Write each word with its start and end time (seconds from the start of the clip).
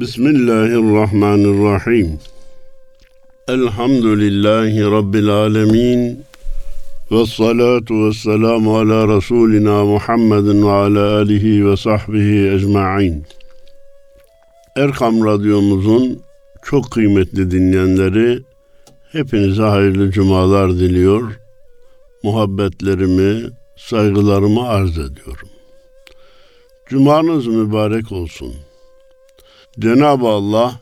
Bismillahirrahmanirrahim. 0.00 2.18
Elhamdülillahi 3.48 4.80
Rabbil 4.80 5.28
alemin. 5.28 6.24
Ve 7.10 7.26
salatu 7.26 8.06
ve 8.06 8.12
selamu 8.12 8.78
ala 8.78 9.16
Resulina 9.16 9.84
Muhammedin 9.84 10.66
ve 10.66 10.70
ala 10.70 11.16
alihi 11.16 11.66
ve 11.66 11.76
sahbihi 11.76 12.50
ecma'in. 12.50 13.24
Erkam 14.76 15.24
Radyomuzun 15.24 16.22
çok 16.62 16.90
kıymetli 16.90 17.50
dinleyenleri 17.50 18.42
hepinize 19.12 19.62
hayırlı 19.62 20.10
cumalar 20.10 20.70
diliyor. 20.70 21.40
Muhabbetlerimi, 22.22 23.50
saygılarımı 23.76 24.68
arz 24.68 24.98
ediyorum. 24.98 25.48
Cumanız 26.88 27.46
mübarek 27.46 28.12
olsun. 28.12 28.54
Cenab-ı 29.78 30.28
Allah 30.28 30.80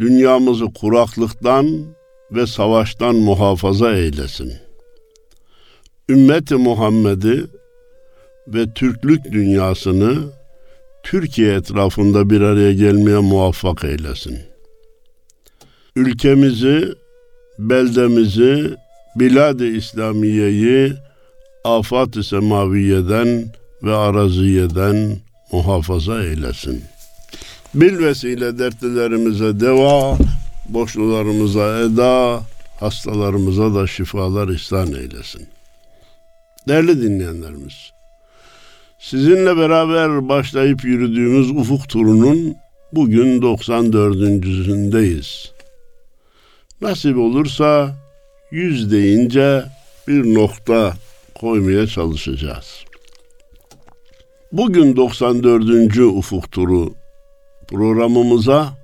dünyamızı 0.00 0.64
kuraklıktan 0.64 1.84
ve 2.30 2.46
savaştan 2.46 3.14
muhafaza 3.14 3.94
eylesin. 3.94 4.52
Ümmeti 6.08 6.54
Muhammed'i 6.54 7.44
ve 8.46 8.74
Türklük 8.74 9.24
dünyasını 9.24 10.32
Türkiye 11.02 11.54
etrafında 11.54 12.30
bir 12.30 12.40
araya 12.40 12.72
gelmeye 12.72 13.18
muvaffak 13.18 13.84
eylesin. 13.84 14.38
Ülkemizi, 15.96 16.94
beldemizi, 17.58 18.74
bilad-ı 19.16 19.66
İslamiye'yi 19.66 20.92
afat-ı 21.64 22.24
semaviyeden 22.24 23.52
ve 23.82 23.94
araziyeden 23.94 25.16
muhafaza 25.52 26.24
eylesin. 26.24 26.84
Bil 27.74 27.98
vesile 27.98 28.58
dertlilerimize 28.58 29.60
deva, 29.60 30.18
boşlularımıza 30.68 31.78
eda, 31.78 32.42
hastalarımıza 32.80 33.74
da 33.74 33.86
şifalar 33.86 34.48
ihsan 34.48 34.86
eylesin. 34.86 35.48
Değerli 36.68 37.02
dinleyenlerimiz, 37.02 37.92
sizinle 38.98 39.56
beraber 39.56 40.28
başlayıp 40.28 40.84
yürüdüğümüz 40.84 41.50
ufuk 41.50 41.88
turunun 41.88 42.56
bugün 42.92 43.42
94.sündeyiz. 43.42 45.52
Nasip 46.80 47.18
olursa 47.18 47.96
yüz 48.50 48.92
deyince 48.92 49.64
bir 50.08 50.34
nokta 50.34 50.94
koymaya 51.34 51.86
çalışacağız. 51.86 52.84
Bugün 54.52 54.96
94. 54.96 55.98
ufuk 55.98 56.52
turu 56.52 56.97
programımıza 57.68 58.78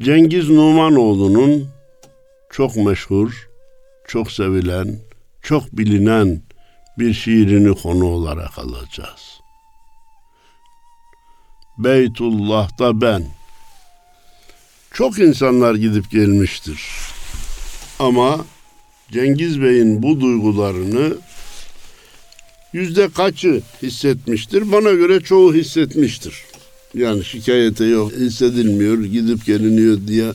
Cengiz 0.00 0.50
Numanoğlu'nun 0.50 1.68
çok 2.50 2.76
meşhur, 2.76 3.48
çok 4.08 4.32
sevilen, 4.32 4.98
çok 5.42 5.72
bilinen 5.72 6.42
bir 6.98 7.14
şiirini 7.14 7.74
konu 7.74 8.04
olarak 8.04 8.58
alacağız. 8.58 9.40
Beytullah'ta 11.78 13.00
ben. 13.00 13.26
Çok 14.92 15.18
insanlar 15.18 15.74
gidip 15.74 16.10
gelmiştir. 16.10 16.80
Ama 17.98 18.44
Cengiz 19.12 19.62
Bey'in 19.62 20.02
bu 20.02 20.20
duygularını 20.20 21.16
yüzde 22.72 23.08
kaçı 23.08 23.62
hissetmiştir? 23.82 24.72
Bana 24.72 24.90
göre 24.90 25.20
çoğu 25.20 25.54
hissetmiştir. 25.54 26.55
Yani 26.96 27.24
şikayete 27.24 27.84
yok, 27.84 28.12
hissedilmiyor, 28.12 29.04
gidip 29.04 29.46
geliniyor 29.46 29.98
diye 30.06 30.32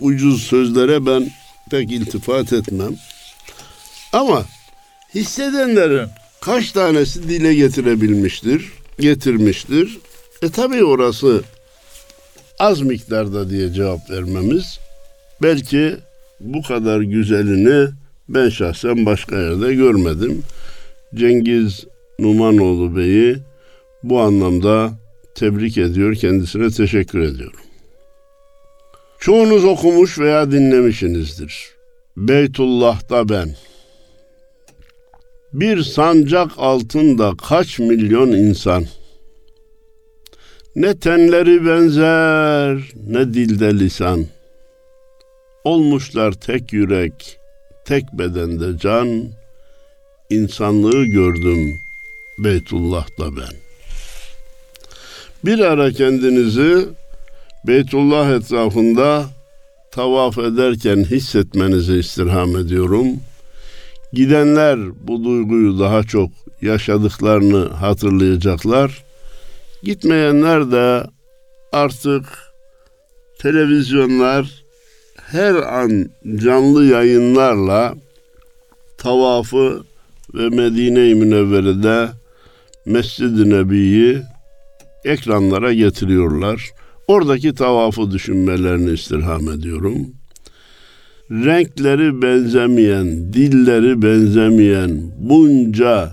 ucuz 0.00 0.42
sözlere 0.42 1.06
ben 1.06 1.30
pek 1.70 1.92
iltifat 1.92 2.52
etmem. 2.52 2.94
Ama 4.12 4.44
hissedenlerin 5.14 6.08
kaç 6.40 6.72
tanesi 6.72 7.28
dile 7.28 7.54
getirebilmiştir, 7.54 8.72
getirmiştir. 9.00 9.98
E 10.42 10.48
tabi 10.48 10.84
orası 10.84 11.42
az 12.58 12.80
miktarda 12.80 13.50
diye 13.50 13.72
cevap 13.72 14.10
vermemiz 14.10 14.78
belki 15.42 15.96
bu 16.40 16.62
kadar 16.62 17.00
güzelini 17.00 17.90
ben 18.28 18.48
şahsen 18.48 19.06
başka 19.06 19.36
yerde 19.36 19.74
görmedim. 19.74 20.42
Cengiz 21.14 21.84
Numanoğlu 22.18 22.96
Bey'i 22.96 23.36
bu 24.02 24.20
anlamda 24.20 24.99
tebrik 25.34 25.78
ediyor, 25.78 26.14
kendisine 26.14 26.70
teşekkür 26.70 27.18
ediyorum. 27.18 27.60
Çoğunuz 29.20 29.64
okumuş 29.64 30.18
veya 30.18 30.50
dinlemişsinizdir. 30.50 31.68
Beytullah'ta 32.16 33.28
ben. 33.28 33.54
Bir 35.52 35.82
sancak 35.82 36.50
altında 36.56 37.32
kaç 37.48 37.78
milyon 37.78 38.32
insan. 38.32 38.84
Ne 40.76 40.98
tenleri 40.98 41.66
benzer, 41.66 42.92
ne 43.06 43.34
dilde 43.34 43.78
lisan. 43.78 44.26
Olmuşlar 45.64 46.32
tek 46.32 46.72
yürek, 46.72 47.38
tek 47.84 48.04
bedende 48.12 48.78
can. 48.78 49.28
İnsanlığı 50.30 51.04
gördüm 51.04 51.80
Beytullah'ta 52.38 53.36
ben. 53.36 53.69
Bir 55.44 55.58
ara 55.58 55.92
kendinizi 55.92 56.88
Beytullah 57.66 58.30
etrafında 58.30 59.24
tavaf 59.90 60.38
ederken 60.38 61.04
hissetmenizi 61.04 61.98
istirham 61.98 62.56
ediyorum. 62.56 63.06
Gidenler 64.12 64.78
bu 65.06 65.24
duyguyu 65.24 65.78
daha 65.78 66.02
çok 66.02 66.30
yaşadıklarını 66.62 67.68
hatırlayacaklar. 67.68 69.04
Gitmeyenler 69.82 70.72
de 70.72 71.04
artık 71.72 72.24
televizyonlar 73.38 74.64
her 75.16 75.54
an 75.54 76.10
canlı 76.36 76.84
yayınlarla 76.84 77.94
tavafı 78.98 79.84
ve 80.34 80.48
Medine-i 80.48 81.14
Münevvere'de 81.14 82.08
Mescid-i 82.86 83.50
Nebi'yi 83.50 84.22
ekranlara 85.04 85.72
getiriyorlar. 85.72 86.70
Oradaki 87.08 87.54
tavafı 87.54 88.10
düşünmelerini 88.10 88.90
istirham 88.90 89.48
ediyorum. 89.48 90.06
Renkleri 91.30 92.22
benzemeyen, 92.22 93.32
dilleri 93.32 94.02
benzemeyen 94.02 95.00
bunca 95.18 96.10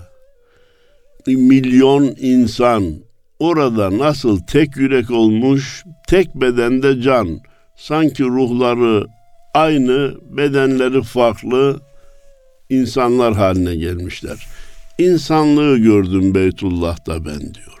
milyon 1.26 2.14
insan 2.20 2.94
orada 3.38 3.98
nasıl 3.98 4.40
tek 4.40 4.76
yürek 4.76 5.10
olmuş, 5.10 5.84
tek 6.08 6.34
bedende 6.34 7.02
can, 7.02 7.40
sanki 7.76 8.24
ruhları 8.24 9.06
aynı, 9.54 10.14
bedenleri 10.30 11.02
farklı 11.02 11.80
insanlar 12.68 13.34
haline 13.34 13.76
gelmişler. 13.76 14.46
İnsanlığı 14.98 15.78
gördüm 15.78 16.34
Beytullah'ta 16.34 17.24
ben 17.24 17.40
diyor. 17.40 17.77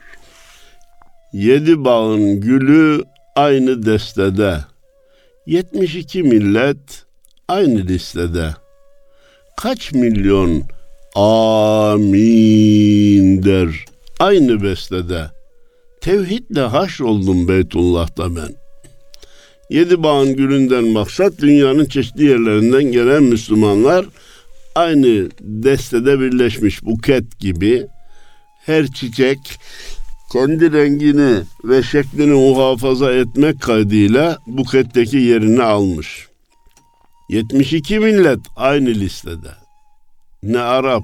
Yedi 1.32 1.84
bağın 1.84 2.40
gülü 2.40 3.02
aynı 3.36 3.86
destede. 3.86 4.58
72 5.46 6.22
millet 6.22 7.04
aynı 7.48 7.86
listede. 7.86 8.54
Kaç 9.56 9.92
milyon 9.92 10.62
amin 11.14 12.02
der 13.42 13.84
aynı 14.20 14.62
bestede. 14.62 15.30
Tevhidle 16.00 16.64
oldum 17.04 17.48
Beytullah'ta 17.48 18.36
ben. 18.36 18.54
Yedi 19.70 20.02
bağın 20.02 20.36
gülünden 20.36 20.84
maksat 20.84 21.32
dünyanın 21.38 21.84
çeşitli 21.84 22.24
yerlerinden 22.24 22.84
gelen 22.84 23.22
Müslümanlar 23.22 24.06
aynı 24.74 25.28
destede 25.40 26.20
birleşmiş 26.20 26.84
buket 26.84 27.38
gibi 27.38 27.86
her 28.66 28.86
çiçek 28.86 29.38
kendi 30.32 30.72
rengini 30.72 31.42
ve 31.64 31.82
şeklini 31.82 32.34
muhafaza 32.34 33.12
etmek 33.12 33.60
kaydıyla 33.60 34.38
buketteki 34.46 35.16
yerini 35.16 35.62
almış. 35.62 36.28
72 37.28 37.98
millet 37.98 38.38
aynı 38.56 38.88
listede. 38.88 39.50
Ne 40.42 40.58
Arap, 40.58 41.02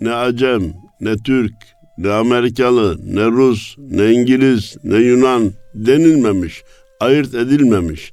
ne 0.00 0.14
Acem, 0.14 0.74
ne 1.00 1.16
Türk, 1.16 1.54
ne 1.98 2.10
Amerikalı, 2.10 2.98
ne 3.14 3.24
Rus, 3.24 3.76
ne 3.78 4.12
İngiliz, 4.12 4.76
ne 4.84 4.96
Yunan 4.96 5.52
denilmemiş, 5.74 6.62
ayırt 7.00 7.34
edilmemiş. 7.34 8.12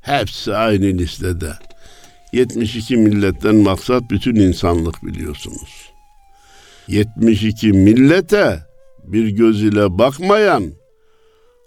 Hepsi 0.00 0.54
aynı 0.54 0.86
listede. 0.86 1.52
72 2.32 2.96
milletten 2.96 3.56
maksat 3.56 4.02
bütün 4.10 4.34
insanlık 4.34 5.06
biliyorsunuz. 5.06 5.90
72 6.88 7.72
millete 7.72 8.66
bir 9.06 9.28
göz 9.28 9.62
ile 9.62 9.98
bakmayan 9.98 10.72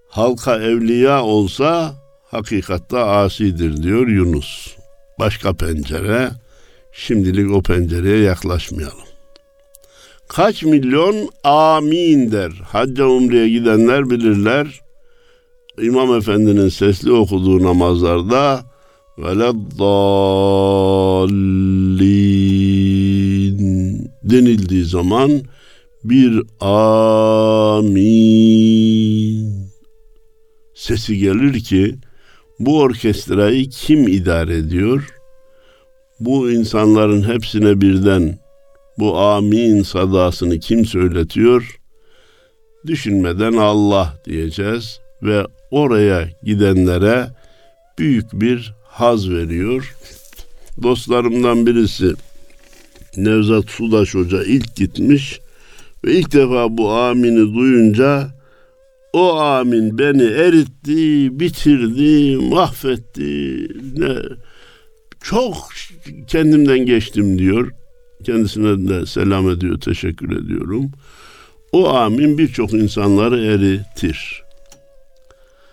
halka 0.09 0.55
evliya 0.55 1.23
olsa 1.23 1.95
hakikatta 2.31 3.05
asidir 3.05 3.83
diyor 3.83 4.07
Yunus. 4.07 4.75
Başka 5.19 5.53
pencere. 5.53 6.29
Şimdilik 6.91 7.51
o 7.51 7.61
pencereye 7.61 8.17
yaklaşmayalım. 8.17 9.09
Kaç 10.27 10.63
milyon 10.63 11.29
amin 11.43 12.31
der. 12.31 12.51
Hacca 12.51 13.05
umreye 13.05 13.49
gidenler 13.49 14.09
bilirler. 14.09 14.81
İmam 15.81 16.15
Efendi'nin 16.15 16.69
sesli 16.69 17.11
okuduğu 17.11 17.63
namazlarda 17.63 18.63
veleddallin 19.17 19.71
denildiği 24.23 24.85
zaman 24.85 25.41
bir 26.03 26.41
amin 27.79 27.99
sesi 30.75 31.17
gelir 31.17 31.59
ki 31.59 31.95
bu 32.59 32.79
orkestrayı 32.79 33.69
kim 33.69 34.07
idare 34.07 34.57
ediyor? 34.57 35.07
Bu 36.19 36.51
insanların 36.51 37.23
hepsine 37.23 37.81
birden 37.81 38.39
bu 38.97 39.19
amin 39.19 39.83
sadasını 39.83 40.59
kim 40.59 40.85
söyletiyor? 40.85 41.79
Düşünmeden 42.87 43.53
Allah 43.53 44.21
diyeceğiz 44.25 44.99
ve 45.23 45.45
oraya 45.71 46.29
gidenlere 46.43 47.27
büyük 47.97 48.33
bir 48.33 48.73
haz 48.83 49.29
veriyor. 49.29 49.95
Dostlarımdan 50.83 51.65
birisi 51.65 52.13
Nevzat 53.17 53.69
Sudaş 53.69 54.15
Hoca 54.15 54.43
ilk 54.43 54.75
gitmiş 54.75 55.39
ve 56.05 56.13
ilk 56.13 56.33
defa 56.33 56.77
bu 56.77 56.89
amini 56.89 57.53
duyunca 57.53 58.39
o 59.13 59.33
amin 59.33 59.97
beni 59.97 60.23
eritti, 60.23 61.29
bitirdi, 61.39 62.37
mahvetti. 62.37 63.67
Ne 63.97 64.15
çok 65.23 65.69
kendimden 66.27 66.79
geçtim 66.79 67.39
diyor. 67.39 67.71
Kendisine 68.23 68.89
de 68.89 69.05
selam 69.05 69.49
ediyor, 69.49 69.79
teşekkür 69.79 70.45
ediyorum. 70.45 70.91
O 71.71 71.89
amin 71.89 72.37
birçok 72.37 72.73
insanları 72.73 73.45
eritir. 73.45 74.43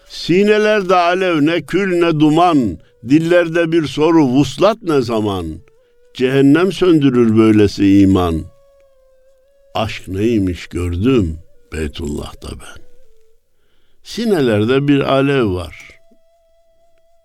Sinelerde 0.09 0.95
alev 0.95 1.47
ne 1.47 1.63
kül 1.63 1.99
ne 1.99 2.21
duman, 2.21 2.79
dillerde 3.09 3.73
bir 3.73 3.87
soru 3.87 4.27
vuslat 4.27 4.83
ne 4.83 5.03
zaman? 5.03 5.47
Cehennem 6.15 6.73
söndürür 6.73 7.37
böylesi 7.37 7.99
iman. 7.99 8.43
Aşk 9.77 10.09
neymiş 10.09 10.67
gördüm 10.67 11.39
Beytullah'ta 11.73 12.49
ben. 12.49 12.83
Sinelerde 14.03 14.89
bir 14.89 15.01
alev 15.01 15.55
var. 15.55 15.91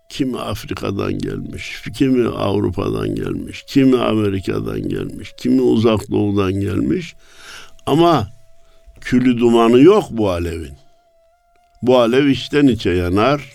Kimi 0.09 0.39
Afrika'dan 0.39 1.17
gelmiş, 1.17 1.81
kimi 1.97 2.27
Avrupa'dan 2.27 3.15
gelmiş, 3.15 3.63
kimi 3.67 3.97
Amerika'dan 3.97 4.89
gelmiş, 4.89 5.33
kimi 5.37 5.61
Uzak 5.61 6.11
Doğu'dan 6.11 6.53
gelmiş. 6.53 7.15
Ama 7.85 8.27
külü 9.01 9.39
dumanı 9.39 9.81
yok 9.81 10.03
bu 10.11 10.29
alevin. 10.29 10.77
Bu 11.81 11.97
alev 11.97 12.25
içten 12.25 12.67
içe 12.67 12.89
yanar. 12.89 13.49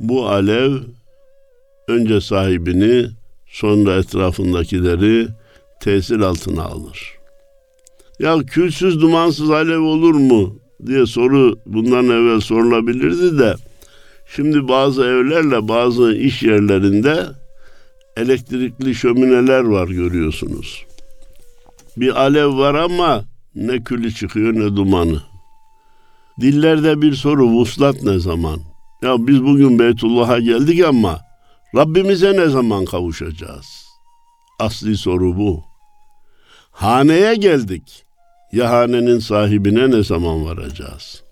Bu 0.00 0.28
alev 0.28 0.72
önce 1.88 2.20
sahibini 2.20 3.06
sonra 3.46 3.96
etrafındakileri 3.96 5.28
tesir 5.80 6.20
altına 6.20 6.62
alır. 6.62 7.21
Ya 8.18 8.38
külsüz 8.38 9.00
dumansız 9.00 9.50
alev 9.50 9.80
olur 9.80 10.14
mu 10.14 10.58
diye 10.86 11.06
soru 11.06 11.58
bundan 11.66 12.04
evvel 12.04 12.40
sorulabilirdi 12.40 13.38
de 13.38 13.54
şimdi 14.36 14.68
bazı 14.68 15.04
evlerle 15.04 15.68
bazı 15.68 16.14
iş 16.14 16.42
yerlerinde 16.42 17.26
elektrikli 18.16 18.94
şömineler 18.94 19.60
var 19.60 19.88
görüyorsunuz. 19.88 20.86
Bir 21.96 22.20
alev 22.20 22.58
var 22.58 22.74
ama 22.74 23.24
ne 23.54 23.84
külü 23.84 24.14
çıkıyor 24.14 24.54
ne 24.54 24.76
dumanı. 24.76 25.22
Dillerde 26.40 27.02
bir 27.02 27.14
soru 27.14 27.46
vuslat 27.46 28.02
ne 28.02 28.18
zaman? 28.18 28.60
Ya 29.02 29.26
biz 29.26 29.44
bugün 29.44 29.78
Beytullah'a 29.78 30.38
geldik 30.38 30.84
ama 30.84 31.20
Rabbimize 31.76 32.36
ne 32.36 32.48
zaman 32.48 32.84
kavuşacağız? 32.84 33.66
Asli 34.58 34.96
soru 34.96 35.36
bu. 35.36 35.71
Haneye 36.72 37.34
geldik. 37.34 38.04
Ya 38.52 38.70
hanenin 38.70 39.18
sahibine 39.18 39.90
ne 39.90 40.04
zaman 40.04 40.44
varacağız? 40.44 41.22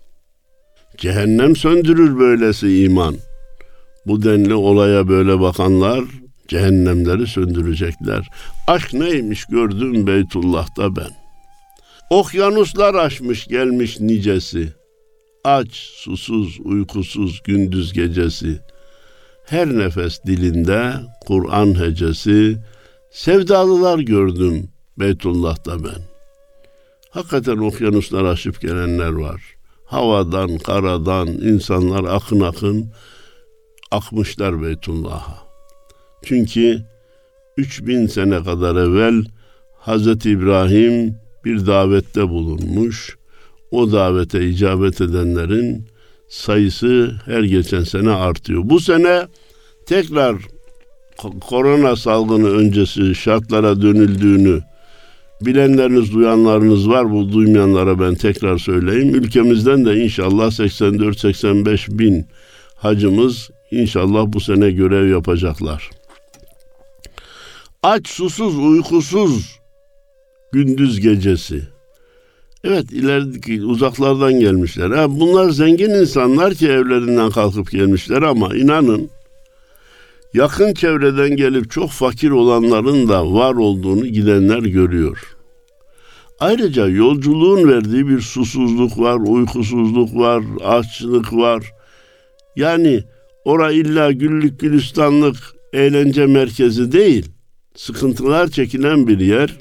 Cehennem 0.97 1.55
söndürür 1.55 2.19
böylesi 2.19 2.83
iman. 2.83 3.15
Bu 4.05 4.23
denli 4.23 4.53
olaya 4.53 5.07
böyle 5.07 5.39
bakanlar 5.39 6.03
cehennemleri 6.47 7.27
söndürecekler. 7.27 8.29
Aşk 8.67 8.93
neymiş 8.93 9.45
gördüm 9.45 10.07
Beytullah'ta 10.07 10.95
ben. 10.95 11.11
Okyanuslar 12.09 12.95
aşmış 12.95 13.47
gelmiş 13.47 13.99
nicesi. 13.99 14.73
Aç, 15.43 15.71
susuz, 15.95 16.59
uykusuz 16.63 17.43
gündüz 17.43 17.93
gecesi. 17.93 18.59
Her 19.45 19.67
nefes 19.67 20.23
dilinde 20.25 20.93
Kur'an 21.27 21.79
hecesi. 21.79 22.57
Sevdalılar 23.11 23.99
gördüm 23.99 24.69
Beytullah'ta 25.01 25.83
ben. 25.83 26.01
Hakikaten 27.09 27.57
okyanuslar 27.57 28.23
aşıp 28.25 28.61
gelenler 28.61 29.11
var. 29.11 29.41
Havadan, 29.85 30.57
karadan 30.57 31.27
insanlar 31.27 32.03
akın 32.03 32.39
akın 32.39 32.91
akmışlar 33.91 34.61
Beytullah'a. 34.61 35.37
Çünkü 36.23 36.81
3000 37.57 38.07
sene 38.07 38.43
kadar 38.43 38.75
evvel 38.75 39.25
Hazreti 39.79 40.31
İbrahim 40.31 41.15
bir 41.45 41.65
davette 41.67 42.29
bulunmuş. 42.29 43.17
O 43.71 43.91
davete 43.91 44.47
icabet 44.49 45.01
edenlerin 45.01 45.87
sayısı 46.29 47.15
her 47.25 47.43
geçen 47.43 47.83
sene 47.83 48.09
artıyor. 48.09 48.61
Bu 48.65 48.79
sene 48.79 49.27
tekrar 49.85 50.35
korona 51.49 51.95
salgını 51.95 52.49
öncesi 52.49 53.15
şartlara 53.15 53.81
dönüldüğünü 53.81 54.61
bilenleriniz, 55.45 56.13
duyanlarınız 56.13 56.89
var. 56.89 57.11
Bu 57.11 57.31
duymayanlara 57.31 57.99
ben 57.99 58.15
tekrar 58.15 58.57
söyleyeyim. 58.57 59.15
Ülkemizden 59.15 59.85
de 59.85 59.95
inşallah 59.95 60.45
84-85 60.45 61.99
bin 61.99 62.25
hacımız 62.75 63.49
inşallah 63.71 64.25
bu 64.27 64.39
sene 64.39 64.71
görev 64.71 65.09
yapacaklar. 65.09 65.89
Aç, 67.83 68.07
susuz, 68.07 68.57
uykusuz 68.57 69.61
gündüz 70.51 70.99
gecesi. 70.99 71.61
Evet 72.63 72.91
ilerideki 72.91 73.63
uzaklardan 73.63 74.39
gelmişler. 74.39 74.91
Ha, 74.91 75.19
bunlar 75.19 75.49
zengin 75.49 75.89
insanlar 75.89 76.53
ki 76.53 76.67
evlerinden 76.67 77.29
kalkıp 77.29 77.71
gelmişler 77.71 78.21
ama 78.21 78.55
inanın 78.55 79.09
yakın 80.33 80.73
çevreden 80.73 81.35
gelip 81.35 81.71
çok 81.71 81.89
fakir 81.89 82.29
olanların 82.29 83.07
da 83.07 83.33
var 83.33 83.55
olduğunu 83.55 84.07
gidenler 84.07 84.59
görüyor. 84.59 85.37
Ayrıca 86.39 86.87
yolculuğun 86.87 87.69
verdiği 87.69 88.07
bir 88.07 88.21
susuzluk 88.21 88.99
var, 88.99 89.19
uykusuzluk 89.27 90.15
var, 90.15 90.43
açlık 90.63 91.33
var. 91.33 91.71
Yani 92.55 93.03
ora 93.45 93.71
illa 93.71 94.11
güllük 94.11 94.59
gülistanlık 94.59 95.37
eğlence 95.73 96.25
merkezi 96.25 96.91
değil. 96.91 97.31
Sıkıntılar 97.75 98.47
çekilen 98.47 99.07
bir 99.07 99.19
yer. 99.19 99.55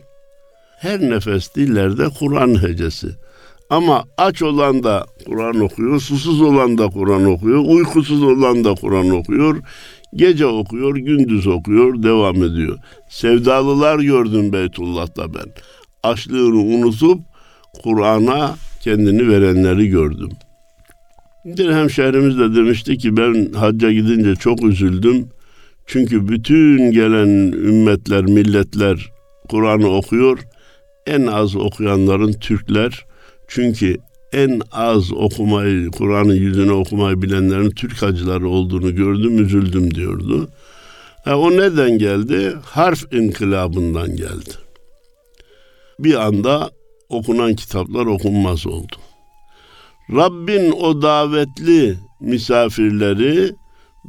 Her 0.78 1.00
nefes 1.00 1.54
dillerde 1.54 2.08
Kur'an 2.18 2.62
hecesi. 2.62 3.08
Ama 3.70 4.04
aç 4.18 4.42
olan 4.42 4.82
da 4.82 5.06
Kur'an 5.26 5.60
okuyor, 5.60 6.00
susuz 6.00 6.42
olan 6.42 6.78
da 6.78 6.88
Kur'an 6.88 7.24
okuyor, 7.24 7.64
uykusuz 7.66 8.22
olan 8.22 8.64
da 8.64 8.74
Kur'an 8.74 9.10
okuyor. 9.10 9.62
Gece 10.14 10.46
okuyor, 10.46 10.96
gündüz 10.96 11.46
okuyor, 11.46 12.02
devam 12.02 12.44
ediyor. 12.44 12.78
Sevdalılar 13.08 13.98
gördüm 13.98 14.52
Beytullah'ta 14.52 15.34
ben. 15.34 15.52
Açlığını 16.02 16.58
unutup 16.58 17.20
Kur'an'a 17.82 18.56
kendini 18.80 19.28
verenleri 19.28 19.88
gördüm. 19.88 20.28
Bir 21.44 21.72
hemşehrimiz 21.72 22.38
de 22.38 22.54
demişti 22.54 22.98
ki 22.98 23.16
ben 23.16 23.52
hacca 23.52 23.92
gidince 23.92 24.34
çok 24.34 24.64
üzüldüm. 24.64 25.28
Çünkü 25.86 26.28
bütün 26.28 26.90
gelen 26.90 27.52
ümmetler, 27.52 28.24
milletler 28.24 29.12
Kur'an'ı 29.48 29.88
okuyor. 29.88 30.38
En 31.06 31.26
az 31.26 31.56
okuyanların 31.56 32.32
Türkler. 32.32 33.06
Çünkü 33.48 33.96
en 34.32 34.60
az 34.72 35.12
okumayı, 35.12 35.90
Kur'an'ın 35.90 36.34
yüzüne 36.34 36.72
okumayı 36.72 37.22
bilenlerin 37.22 37.70
Türk 37.70 38.02
hacıları 38.02 38.48
olduğunu 38.48 38.94
gördüm, 38.94 39.44
üzüldüm 39.44 39.94
diyordu. 39.94 40.48
E, 41.26 41.30
o 41.30 41.50
neden 41.50 41.98
geldi? 41.98 42.54
Harf 42.64 43.12
inkılabından 43.12 44.16
geldi. 44.16 44.50
Bir 45.98 46.14
anda 46.14 46.70
okunan 47.08 47.54
kitaplar 47.54 48.06
okunmaz 48.06 48.66
oldu. 48.66 48.96
Rabbin 50.12 50.72
o 50.72 51.02
davetli 51.02 51.98
misafirleri 52.20 53.52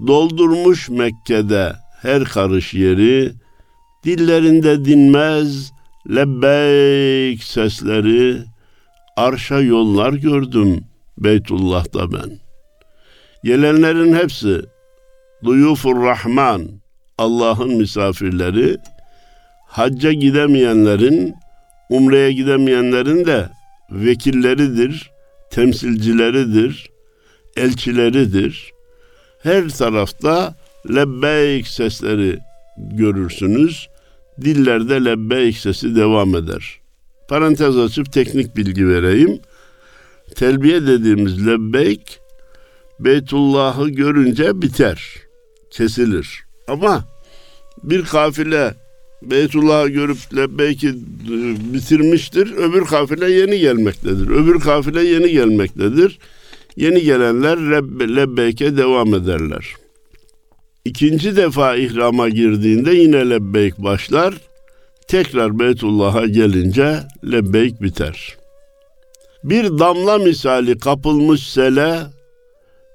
doldurmuş 0.07 0.89
Mekke'de 0.89 1.73
her 2.01 2.23
karış 2.23 2.73
yeri, 2.73 3.31
dillerinde 4.03 4.85
dinmez 4.85 5.71
lebbeyk 6.09 7.43
sesleri, 7.43 8.37
arşa 9.17 9.61
yollar 9.61 10.13
gördüm 10.13 10.83
Beytullah'ta 11.17 12.11
ben. 12.11 12.39
Gelenlerin 13.43 14.13
hepsi 14.13 14.61
Duyufur 15.43 16.03
Rahman, 16.03 16.67
Allah'ın 17.17 17.73
misafirleri, 17.73 18.77
hacca 19.67 20.11
gidemeyenlerin, 20.11 21.33
umreye 21.89 22.31
gidemeyenlerin 22.31 23.25
de 23.25 23.49
vekilleridir, 23.91 25.11
temsilcileridir, 25.49 26.89
elçileridir. 27.57 28.71
Her 29.43 29.69
tarafta 29.69 30.55
lebbeyk 30.89 31.67
sesleri 31.67 32.39
görürsünüz. 32.77 33.87
Dillerde 34.41 35.05
lebbeyk 35.05 35.57
sesi 35.57 35.95
devam 35.95 36.35
eder. 36.35 36.80
Parantez 37.31 37.77
açıp 37.77 38.13
teknik 38.13 38.55
bilgi 38.55 38.87
vereyim. 38.87 39.39
Telbiye 40.35 40.87
dediğimiz 40.87 41.47
lebbeyk 41.47 42.19
Beytullah'ı 42.99 43.89
görünce 43.89 44.61
biter, 44.61 45.15
kesilir. 45.69 46.43
Ama 46.67 47.05
bir 47.83 48.05
kafile 48.05 48.73
Beytullah'ı 49.21 49.89
görüp 49.89 50.17
lebbeyki 50.35 50.87
e, 50.87 50.93
bitirmiştir. 51.73 52.53
Öbür 52.57 52.85
kafile 52.85 53.31
yeni 53.31 53.59
gelmektedir. 53.59 54.29
Öbür 54.29 54.59
kafile 54.59 55.03
yeni 55.03 55.31
gelmektedir. 55.31 56.19
Yeni 56.75 57.01
gelenler 57.01 57.57
lebbeyke 58.15 58.77
devam 58.77 59.15
ederler. 59.15 59.75
İkinci 60.85 61.35
defa 61.35 61.75
ihrama 61.75 62.29
girdiğinde 62.29 62.91
yine 62.91 63.29
lebbeyk 63.29 63.77
başlar. 63.77 64.50
Tekrar 65.11 65.59
Beytullah'a 65.59 66.25
gelince 66.25 66.99
lebbeyk 67.31 67.81
biter. 67.81 68.37
Bir 69.43 69.63
damla 69.63 70.17
misali 70.17 70.79
kapılmış 70.79 71.49
sele, 71.49 71.99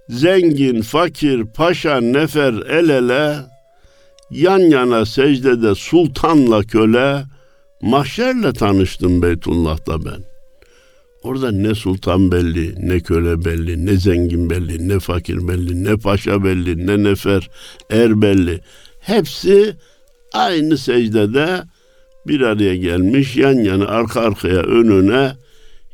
zengin, 0.09 0.83
fakir, 0.83 1.45
paşa, 1.45 2.01
nefer 2.01 2.53
el 2.53 2.89
ele, 2.89 3.37
yan 4.31 4.59
yana 4.59 5.07
secdede 5.07 5.75
sultanla 5.75 6.63
köle, 6.63 7.25
mahşerle 7.83 8.53
tanıştım 8.53 9.23
Beytullah'ta 9.23 10.05
ben. 10.05 10.25
Orada 11.23 11.51
ne 11.51 11.75
sultan 11.75 12.33
belli, 12.33 12.89
ne 12.89 13.01
köle 13.01 13.45
belli, 13.45 13.87
ne 13.87 13.97
zengin 13.97 14.51
belli, 14.51 14.89
ne 14.89 14.99
fakir 14.99 15.49
belli, 15.49 15.85
ne 15.85 15.97
paşa 15.97 16.45
belli, 16.45 16.87
ne 16.87 17.03
nefer, 17.03 17.51
er 17.91 18.23
belli. 18.23 18.61
Hepsi 19.01 19.77
aynı 20.33 20.79
secdede 20.79 21.63
bir 22.29 22.41
araya 22.41 22.77
gelmiş, 22.77 23.37
yan 23.37 23.59
yana, 23.59 23.87
arka 23.87 24.21
arkaya, 24.21 24.61
önüne 24.61 25.33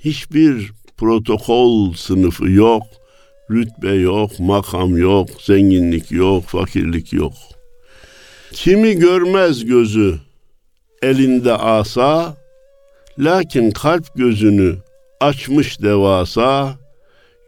hiçbir 0.05 0.73
protokol 0.97 1.93
sınıfı 1.93 2.51
yok, 2.51 2.83
rütbe 3.51 3.93
yok, 3.93 4.41
makam 4.41 4.97
yok, 4.97 5.29
zenginlik 5.41 6.13
yok, 6.13 6.45
fakirlik 6.45 7.13
yok. 7.13 7.33
Kimi 8.53 8.95
görmez 8.95 9.65
gözü 9.65 10.15
elinde 11.03 11.53
asa, 11.53 12.37
lakin 13.19 13.71
kalp 13.71 14.15
gözünü 14.17 14.77
açmış 15.21 15.83
devasa, 15.83 16.79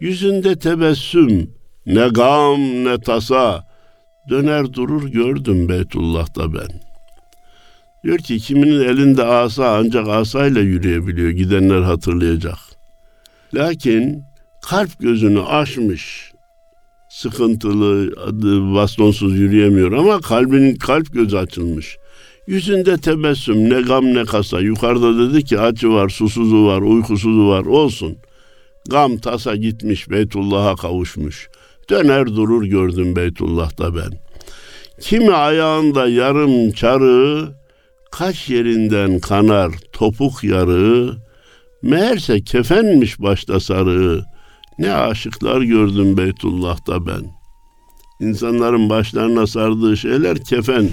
yüzünde 0.01 0.59
tebessüm, 0.59 1.51
ne 1.87 2.09
gam 2.09 2.61
ne 2.85 3.01
tasa, 3.01 3.69
döner 4.31 4.73
durur 4.73 5.09
gördüm 5.09 5.69
Beytullah'ta 5.69 6.55
ben. 6.55 6.94
Diyor 8.05 8.19
ki 8.19 8.39
kiminin 8.39 8.81
elinde 8.81 9.25
asa 9.25 9.77
ancak 9.77 10.09
asayla 10.09 10.61
yürüyebiliyor, 10.61 11.31
gidenler 11.31 11.83
hatırlayacak. 11.83 12.59
Lakin 13.55 14.23
kalp 14.63 15.01
gözünü 15.01 15.41
açmış, 15.41 16.33
sıkıntılı, 17.11 18.17
bastonsuz 18.75 19.39
yürüyemiyor 19.39 19.93
ama 19.93 20.21
kalbinin 20.21 20.77
kalp 20.77 21.13
gözü 21.13 21.37
açılmış. 21.37 21.97
Yüzünde 22.47 22.97
tebessüm 22.97 23.71
ne 23.71 23.81
gam 23.81 24.05
ne 24.15 24.25
kasa. 24.25 24.61
Yukarıda 24.61 25.31
dedi 25.31 25.45
ki 25.45 25.61
acı 25.61 25.93
var, 25.93 26.09
susuzu 26.09 26.67
var, 26.67 26.81
uykusuzu 26.81 27.49
var 27.49 27.65
olsun. 27.65 28.17
Gam 28.91 29.17
tasa 29.17 29.57
gitmiş 29.57 30.11
Beytullah'a 30.11 30.77
kavuşmuş. 30.77 31.49
Döner 31.91 32.27
durur 32.27 32.65
gördüm 32.65 33.17
Beytullah'ta 33.17 33.97
ben. 33.97 34.11
Kimi 35.01 35.33
ayağında 35.33 36.09
yarım 36.09 36.73
çarığı, 36.73 37.64
kaç 38.19 38.49
yerinden 38.49 39.19
kanar 39.19 39.73
topuk 39.93 40.45
yarığı, 40.45 41.17
meğerse 41.83 42.45
kefenmiş 42.45 43.21
başta 43.21 43.61
sarığı. 43.61 44.25
Ne 44.79 44.95
aşıklar 44.95 45.61
gördüm 45.63 46.17
Beytullah'ta 46.17 47.07
ben. 47.07 47.23
İnsanların 48.21 48.91
başlarına 48.91 49.47
sardığı 49.47 49.97
şeyler 49.97 50.45
kefen 50.45 50.89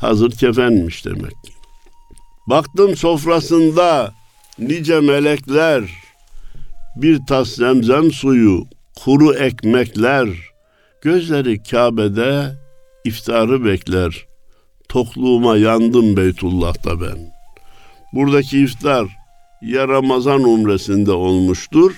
hazır 0.00 0.30
kefenmiş 0.30 1.04
demek. 1.04 1.36
Baktım 2.46 2.96
sofrasında 2.96 4.14
nice 4.58 5.00
melekler, 5.00 5.82
bir 6.96 7.20
tas 7.28 7.48
zemzem 7.48 8.12
suyu, 8.12 8.64
kuru 9.04 9.34
ekmekler, 9.34 10.28
gözleri 11.02 11.62
Kabe'de 11.62 12.52
iftarı 13.04 13.64
bekler. 13.64 14.25
Tokluğuma 14.88 15.56
yandım 15.56 16.16
Beytullah'ta 16.16 17.00
ben. 17.00 17.18
Buradaki 18.12 18.58
iftar 18.58 19.06
ya 19.62 19.88
Ramazan 19.88 20.44
umresinde 20.44 21.12
olmuştur 21.12 21.92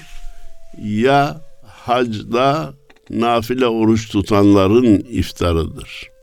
ya 0.83 1.41
hacda 1.67 2.75
nafile 3.11 3.67
oruç 3.67 4.11
tutanların 4.11 5.07
iftarıdır.'' 5.11 6.19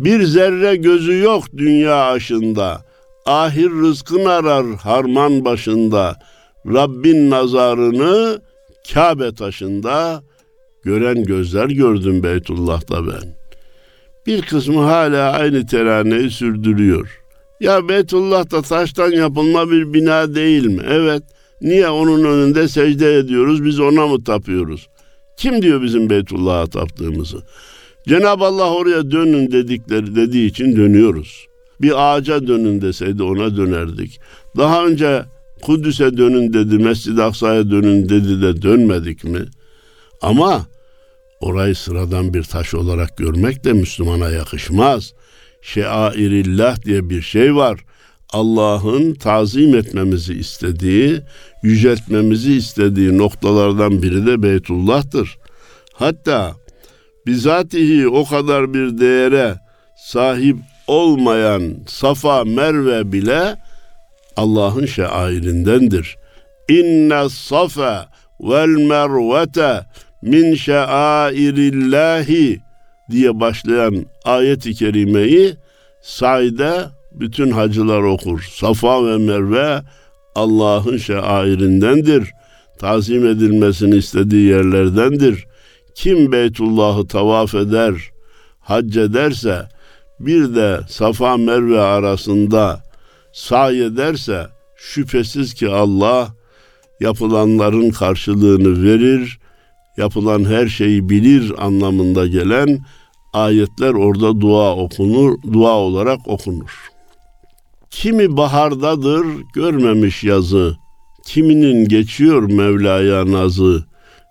Bir 0.00 0.22
zerre 0.22 0.76
gözü 0.76 1.18
yok 1.18 1.44
dünya 1.56 2.10
aşında. 2.10 2.84
Ahir 3.26 3.70
rızkın 3.70 4.24
arar 4.24 4.66
harman 4.66 5.44
başında. 5.44 6.18
Rabbin 6.66 7.30
nazarını 7.30 8.42
Kabe 8.92 9.34
taşında 9.34 10.22
gören 10.82 11.24
gözler 11.24 11.66
gördüm 11.68 12.22
Beytullah'ta 12.22 13.06
ben. 13.06 13.43
Bir 14.26 14.42
kısmı 14.42 14.80
hala 14.80 15.32
aynı 15.32 15.66
teraneyi 15.66 16.30
sürdürüyor. 16.30 17.20
Ya 17.60 17.88
Beytullah'ta 17.88 18.62
taştan 18.62 19.10
yapılma 19.10 19.70
bir 19.70 19.92
bina 19.92 20.34
değil 20.34 20.66
mi? 20.66 20.82
Evet. 20.88 21.22
Niye 21.60 21.88
onun 21.88 22.24
önünde 22.24 22.68
secde 22.68 23.14
ediyoruz? 23.14 23.64
Biz 23.64 23.80
ona 23.80 24.06
mı 24.06 24.24
tapıyoruz? 24.24 24.88
Kim 25.36 25.62
diyor 25.62 25.82
bizim 25.82 26.10
Beytullah'a 26.10 26.66
taptığımızı? 26.66 27.38
Cenab-ı 28.08 28.44
Allah 28.44 28.74
oraya 28.74 29.10
dönün 29.10 29.52
dedikleri 29.52 30.16
dediği 30.16 30.46
için 30.46 30.76
dönüyoruz. 30.76 31.46
Bir 31.80 31.92
ağaca 31.96 32.46
dönün 32.46 32.80
deseydi 32.80 33.22
ona 33.22 33.56
dönerdik. 33.56 34.20
Daha 34.56 34.86
önce 34.86 35.24
Kudüs'e 35.62 36.16
dönün 36.16 36.52
dedi, 36.52 36.78
Mescid-i 36.78 37.22
Aksa'ya 37.22 37.70
dönün 37.70 38.08
dedi 38.08 38.42
de 38.42 38.62
dönmedik 38.62 39.24
mi? 39.24 39.40
Ama 40.22 40.66
orayı 41.40 41.74
sıradan 41.74 42.34
bir 42.34 42.42
taş 42.42 42.74
olarak 42.74 43.16
görmek 43.16 43.64
de 43.64 43.72
Müslümana 43.72 44.30
yakışmaz. 44.30 45.12
Şairillah 45.62 46.82
diye 46.82 47.10
bir 47.10 47.22
şey 47.22 47.56
var. 47.56 47.80
Allah'ın 48.30 49.14
tazim 49.14 49.74
etmemizi 49.74 50.34
istediği, 50.34 51.20
yüceltmemizi 51.62 52.54
istediği 52.54 53.18
noktalardan 53.18 54.02
biri 54.02 54.26
de 54.26 54.42
Beytullah'tır. 54.42 55.38
Hatta 55.92 56.54
bizatihi 57.26 58.08
o 58.08 58.24
kadar 58.24 58.74
bir 58.74 58.98
değere 58.98 59.54
sahip 59.96 60.56
olmayan 60.86 61.76
Safa 61.86 62.44
Merve 62.44 63.12
bile 63.12 63.56
Allah'ın 64.36 64.86
şairindendir. 64.86 66.16
İnne 66.68 67.28
safa 67.28 68.08
vel 68.40 68.68
mervete 68.68 69.86
min 70.24 70.54
şairillahi 70.54 72.60
diye 73.10 73.40
başlayan 73.40 74.06
ayet-i 74.24 74.74
kerimeyi 74.74 75.56
sayda 76.02 76.92
bütün 77.12 77.50
hacılar 77.50 78.02
okur. 78.02 78.48
Safa 78.52 79.06
ve 79.06 79.18
Merve 79.18 79.82
Allah'ın 80.34 80.96
şairindendir. 80.96 82.30
Tazim 82.78 83.26
edilmesini 83.26 83.96
istediği 83.96 84.48
yerlerdendir. 84.48 85.46
Kim 85.94 86.32
Beytullah'ı 86.32 87.06
tavaf 87.06 87.54
eder, 87.54 87.94
hac 88.60 88.96
ederse, 88.96 89.68
bir 90.20 90.54
de 90.54 90.80
Safa 90.88 91.36
Merve 91.36 91.80
arasında 91.80 92.82
say 93.32 93.84
ederse, 93.84 94.46
şüphesiz 94.76 95.54
ki 95.54 95.68
Allah 95.68 96.28
yapılanların 97.00 97.90
karşılığını 97.90 98.82
verir, 98.82 99.38
yapılan 99.96 100.44
her 100.44 100.66
şeyi 100.66 101.08
bilir 101.08 101.64
anlamında 101.66 102.26
gelen 102.26 102.84
ayetler 103.32 103.92
orada 103.94 104.40
dua 104.40 104.76
okunur, 104.76 105.42
dua 105.52 105.72
olarak 105.72 106.28
okunur. 106.28 106.90
Kimi 107.90 108.36
bahardadır 108.36 109.26
görmemiş 109.54 110.24
yazı, 110.24 110.76
kiminin 111.26 111.88
geçiyor 111.88 112.42
Mevla'ya 112.42 113.32
nazı, 113.32 113.84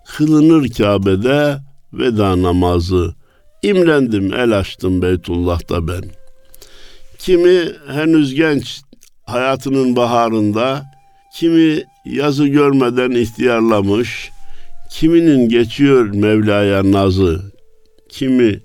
kılınır 0.05 0.69
Kabe'de 0.69 1.57
veda 1.93 2.41
namazı, 2.41 3.15
imrendim 3.63 4.33
el 4.33 4.59
açtım 4.59 5.01
Beytullah'ta 5.01 5.87
ben. 5.87 6.03
Kimi 7.19 7.71
henüz 7.87 8.35
genç 8.35 8.81
hayatının 9.25 9.95
baharında, 9.95 10.83
kimi 11.35 11.83
yazı 12.05 12.47
görmeden 12.47 13.11
ihtiyarlamış, 13.11 14.32
kiminin 14.93 15.49
geçiyor 15.49 16.05
Mevla'ya 16.13 16.91
nazı, 16.91 17.41
kimi 18.09 18.59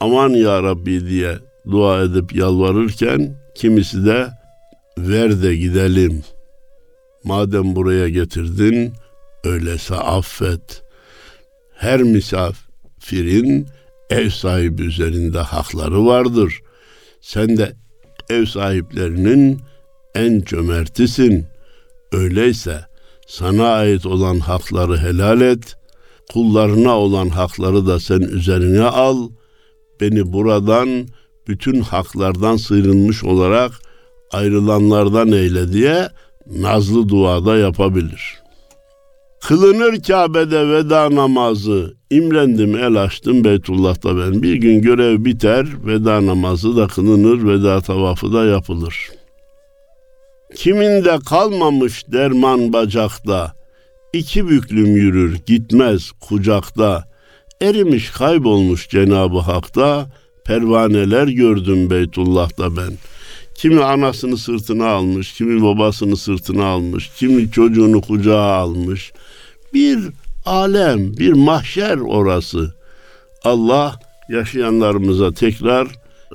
aman 0.00 0.30
ya 0.30 0.62
Rabbi 0.62 1.06
diye 1.06 1.38
dua 1.70 2.02
edip 2.02 2.34
yalvarırken 2.34 3.36
kimisi 3.54 4.06
de 4.06 4.28
ver 4.98 5.42
de 5.42 5.56
gidelim. 5.56 6.24
Madem 7.24 7.76
buraya 7.76 8.08
getirdin 8.08 8.92
öyleyse 9.44 9.94
affet. 9.94 10.82
Her 11.74 12.02
misafirin 12.02 13.68
ev 14.10 14.28
sahibi 14.30 14.82
üzerinde 14.82 15.38
hakları 15.38 16.06
vardır. 16.06 16.60
Sen 17.20 17.56
de 17.56 17.72
ev 18.30 18.44
sahiplerinin 18.44 19.60
en 20.14 20.40
cömertisin. 20.40 21.46
Öyleyse 22.12 22.93
sana 23.26 23.68
ait 23.68 24.06
olan 24.06 24.38
hakları 24.38 24.98
helal 24.98 25.40
et. 25.40 25.76
Kullarına 26.32 26.98
olan 26.98 27.28
hakları 27.28 27.86
da 27.86 28.00
sen 28.00 28.20
üzerine 28.20 28.82
al. 28.82 29.28
Beni 30.00 30.32
buradan 30.32 31.08
bütün 31.48 31.80
haklardan 31.80 32.56
sıyrılmış 32.56 33.24
olarak 33.24 33.72
ayrılanlardan 34.32 35.32
eyle 35.32 35.72
diye 35.72 36.08
nazlı 36.46 37.08
duada 37.08 37.56
yapabilir. 37.56 38.44
Kılınır 39.40 40.02
Kabe'de 40.02 40.68
veda 40.68 41.14
namazı, 41.14 41.94
imrendim 42.10 42.76
el 42.76 43.02
açtım 43.02 43.44
Beytullah'ta 43.44 44.16
ben. 44.16 44.42
Bir 44.42 44.54
gün 44.54 44.82
görev 44.82 45.24
biter, 45.24 45.66
veda 45.86 46.26
namazı 46.26 46.76
da 46.76 46.86
kılınır, 46.86 47.48
veda 47.48 47.80
tavafı 47.80 48.32
da 48.32 48.44
yapılır. 48.44 49.10
Kiminde 50.54 51.18
kalmamış 51.26 52.04
derman 52.12 52.72
bacakta, 52.72 53.54
iki 54.12 54.48
büklüm 54.48 54.96
yürür 54.96 55.40
gitmez 55.46 56.10
kucakta, 56.20 57.04
erimiş 57.62 58.10
kaybolmuş 58.10 58.88
Cenab-ı 58.88 59.38
Hak'ta, 59.38 60.06
pervaneler 60.44 61.28
gördüm 61.28 61.90
Beytullah'ta 61.90 62.76
ben. 62.76 62.92
Kimi 63.54 63.84
anasını 63.84 64.38
sırtına 64.38 64.86
almış, 64.86 65.32
kimi 65.32 65.62
babasını 65.62 66.16
sırtına 66.16 66.64
almış, 66.64 67.10
kimi 67.16 67.50
çocuğunu 67.50 68.00
kucağa 68.00 68.42
almış. 68.42 69.12
Bir 69.74 69.98
alem, 70.46 71.16
bir 71.16 71.32
mahşer 71.32 71.96
orası. 71.96 72.74
Allah 73.44 74.00
yaşayanlarımıza 74.28 75.32
tekrar, 75.32 75.88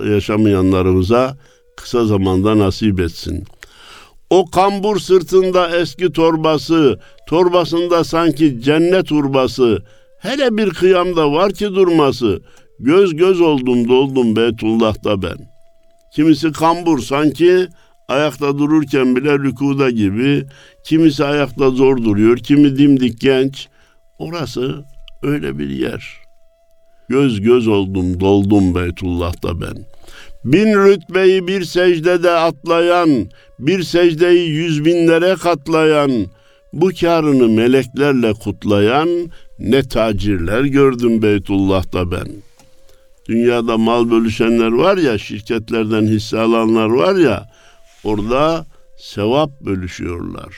yaşamayanlarımıza 0.06 1.38
kısa 1.76 2.06
zamanda 2.06 2.60
nasip 2.60 3.00
etsin. 3.00 3.44
O 4.30 4.46
kambur 4.46 5.00
sırtında 5.00 5.78
eski 5.78 6.12
torbası, 6.12 7.00
torbasında 7.28 8.04
sanki 8.04 8.62
cennet 8.62 9.12
urbası, 9.12 9.84
hele 10.20 10.58
bir 10.58 10.70
kıyamda 10.70 11.32
var 11.32 11.52
ki 11.52 11.66
durması, 11.66 12.42
Göz 12.80 13.16
göz 13.16 13.42
oldum 13.42 13.90
doldum 13.90 14.36
Beytullah'ta 14.36 15.22
ben. 15.22 15.38
Kimisi 16.16 16.52
kambur 16.52 17.00
sanki 17.00 17.68
ayakta 18.08 18.58
dururken 18.58 19.16
bile 19.16 19.34
rükuda 19.34 19.90
gibi. 19.90 20.46
Kimisi 20.86 21.26
ayakta 21.26 21.70
zor 21.70 21.98
duruyor, 21.98 22.38
kimi 22.38 22.78
dimdik 22.78 23.22
genç. 23.22 23.68
Orası 24.20 24.86
öyle 25.24 25.58
bir 25.58 25.70
yer. 25.70 26.18
Göz 27.10 27.42
göz 27.42 27.68
oldum 27.68 28.20
doldum 28.20 28.76
Beytullah'ta 28.76 29.62
ben. 29.62 29.86
Bin 30.46 30.74
rütbeyi 30.74 31.48
bir 31.48 31.64
secdede 31.64 32.32
atlayan, 32.32 33.28
bir 33.60 33.84
secdeyi 33.84 34.50
yüz 34.50 34.86
binlere 34.86 35.36
katlayan, 35.36 36.26
bu 36.74 36.92
karını 37.02 37.48
meleklerle 37.48 38.34
kutlayan 38.34 39.10
ne 39.60 39.84
tacirler 39.84 40.64
gördüm 40.64 41.22
Beytullah'ta 41.22 42.12
ben.'' 42.12 42.50
dünyada 43.30 43.78
mal 43.78 44.12
bölüşenler 44.12 44.72
var 44.72 44.98
ya, 44.98 45.18
şirketlerden 45.18 46.08
hisse 46.08 46.40
alanlar 46.40 46.90
var 46.90 47.16
ya, 47.16 47.50
orada 48.04 48.66
sevap 48.98 49.62
bölüşüyorlar. 49.62 50.56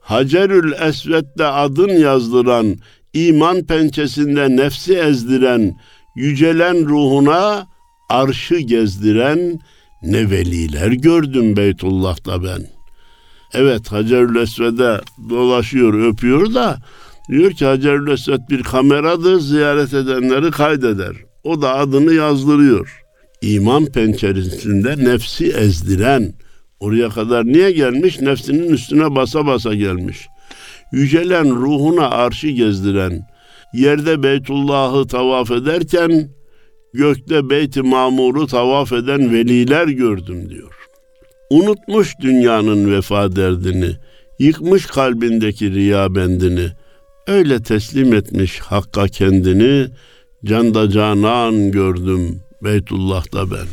Hacerül 0.00 0.72
Esved'de 0.72 1.46
adın 1.46 1.88
yazdıran, 1.88 2.76
iman 3.12 3.64
pençesinde 3.64 4.56
nefsi 4.56 4.94
ezdiren, 4.94 5.72
yücelen 6.16 6.88
ruhuna 6.88 7.66
arşı 8.08 8.56
gezdiren 8.58 9.58
ne 10.02 10.30
veliler 10.30 10.92
gördüm 10.92 11.56
Beytullah'ta 11.56 12.44
ben. 12.44 12.66
Evet 13.52 13.92
Hacerül 13.92 14.36
Esved'e 14.36 15.00
dolaşıyor, 15.30 16.08
öpüyor 16.08 16.54
da 16.54 16.78
diyor 17.28 17.50
ki 17.50 17.64
Hacerül 17.64 18.12
Esved 18.12 18.40
bir 18.50 18.62
kameradır, 18.62 19.40
ziyaret 19.40 19.94
edenleri 19.94 20.50
kaydeder. 20.50 21.16
O 21.44 21.62
da 21.62 21.74
adını 21.74 22.12
yazdırıyor. 22.12 23.02
İman 23.42 23.86
penceresinde 23.86 25.04
nefsi 25.04 25.46
ezdiren, 25.46 26.34
oraya 26.80 27.08
kadar 27.08 27.46
niye 27.46 27.70
gelmiş? 27.70 28.20
Nefsinin 28.20 28.72
üstüne 28.72 29.14
basa 29.14 29.46
basa 29.46 29.74
gelmiş. 29.74 30.26
Yücelen 30.92 31.50
ruhuna 31.50 32.10
arşı 32.10 32.48
gezdiren, 32.48 33.26
yerde 33.74 34.22
Beytullah'ı 34.22 35.06
tavaf 35.06 35.50
ederken 35.50 36.35
gökte 36.96 37.50
Beyt-i 37.50 37.82
Mamur'u 37.82 38.46
tavaf 38.46 38.92
eden 38.92 39.32
veliler 39.32 39.88
gördüm 39.88 40.50
diyor. 40.50 40.72
Unutmuş 41.50 42.14
dünyanın 42.20 42.92
vefa 42.92 43.36
derdini, 43.36 43.96
yıkmış 44.38 44.86
kalbindeki 44.86 45.72
riya 45.72 46.14
bendini, 46.14 46.70
öyle 47.26 47.62
teslim 47.62 48.14
etmiş 48.14 48.58
Hakk'a 48.60 49.08
kendini, 49.08 49.88
Canda 50.44 50.90
canan 50.90 51.70
gördüm 51.70 52.40
Beytullah'ta 52.62 53.50
ben. 53.50 53.66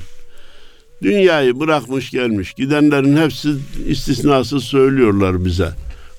Dünyayı 1.02 1.60
bırakmış 1.60 2.12
gelmiş. 2.12 2.54
Gidenlerin 2.54 3.18
hepsi 3.18 3.50
istisnasız 3.88 4.64
söylüyorlar 4.64 5.46
bize. 5.46 5.70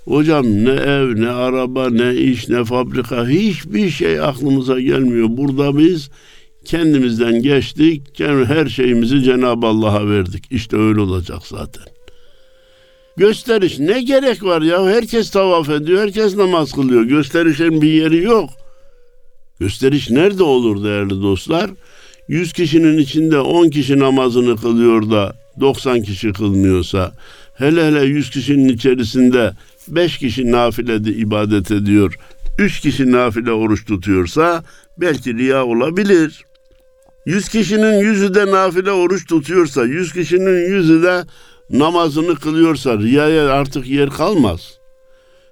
Hocam 0.04 0.46
ne 0.46 0.70
ev, 0.70 1.20
ne 1.20 1.28
araba, 1.28 1.90
ne 1.90 2.14
iş, 2.14 2.48
ne 2.48 2.64
fabrika 2.64 3.28
hiçbir 3.28 3.90
şey 3.90 4.20
aklımıza 4.20 4.80
gelmiyor. 4.80 5.28
Burada 5.30 5.78
biz 5.78 6.10
kendimizden 6.66 7.42
geçtik. 7.42 8.20
Her 8.20 8.66
şeyimizi 8.66 9.22
Cenab-ı 9.22 9.66
Allah'a 9.66 10.10
verdik. 10.10 10.44
İşte 10.50 10.76
öyle 10.76 11.00
olacak 11.00 11.46
zaten. 11.46 11.84
Gösteriş 13.16 13.78
ne 13.78 14.02
gerek 14.02 14.42
var 14.44 14.62
ya? 14.62 14.86
Herkes 14.86 15.30
tavaf 15.30 15.70
ediyor, 15.70 16.02
herkes 16.02 16.36
namaz 16.36 16.72
kılıyor. 16.72 17.02
Gösterişin 17.02 17.82
bir 17.82 17.92
yeri 17.92 18.22
yok. 18.22 18.50
Gösteriş 19.60 20.10
nerede 20.10 20.42
olur 20.42 20.84
değerli 20.84 21.22
dostlar? 21.22 21.70
100 22.28 22.52
kişinin 22.52 22.98
içinde 22.98 23.38
10 23.38 23.70
kişi 23.70 23.98
namazını 23.98 24.56
kılıyor 24.56 25.10
da 25.10 25.36
90 25.60 26.02
kişi 26.02 26.32
kılmıyorsa, 26.32 27.12
hele 27.54 27.86
hele 27.86 28.04
100 28.04 28.30
kişinin 28.30 28.68
içerisinde 28.68 29.52
5 29.88 30.18
kişi 30.18 30.52
nafile 30.52 30.96
ibadet 30.96 31.70
ediyor, 31.70 32.14
3 32.58 32.80
kişi 32.80 33.12
nafile 33.12 33.52
oruç 33.52 33.86
tutuyorsa 33.86 34.64
belki 34.98 35.34
riya 35.38 35.64
olabilir. 35.64 36.44
100 37.26 37.48
kişinin 37.48 37.98
yüzü 37.98 38.34
de 38.34 38.46
nafile 38.46 38.92
oruç 38.92 39.26
tutuyorsa, 39.26 39.84
100 39.84 40.12
kişinin 40.12 40.70
yüzü 40.70 41.02
de 41.02 41.24
namazını 41.70 42.34
kılıyorsa 42.34 42.98
riyaya 42.98 43.50
artık 43.50 43.86
yer 43.86 44.10
kalmaz. 44.10 44.78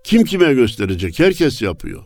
Kim 0.05 0.25
kime 0.25 0.55
gösterecek? 0.55 1.19
Herkes 1.19 1.63
yapıyor. 1.63 2.03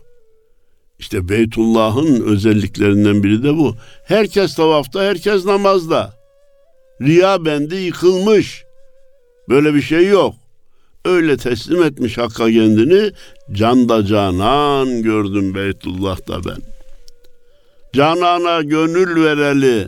İşte 0.99 1.29
Beytullah'ın 1.29 2.21
özelliklerinden 2.21 3.23
biri 3.23 3.43
de 3.43 3.57
bu. 3.57 3.75
Herkes 4.05 4.55
tavafta, 4.55 5.03
herkes 5.03 5.45
namazda. 5.45 6.13
Riya 7.01 7.45
bendi 7.45 7.75
yıkılmış. 7.75 8.63
Böyle 9.49 9.73
bir 9.73 9.81
şey 9.81 10.07
yok. 10.07 10.35
Öyle 11.05 11.37
teslim 11.37 11.83
etmiş 11.83 12.17
Hakk'a 12.17 12.51
kendini. 12.51 13.11
Canda 13.51 14.05
canan 14.05 15.01
gördüm 15.03 15.55
Beytullah'ta 15.55 16.45
ben. 16.45 16.76
Canana 17.93 18.61
gönül 18.61 19.23
vereli, 19.23 19.87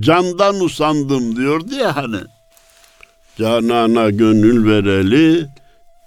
candan 0.00 0.60
usandım 0.60 1.36
diyordu 1.36 1.74
ya 1.74 1.96
hani. 1.96 2.20
Canana 3.38 4.10
gönül 4.10 4.66
vereli, 4.66 5.46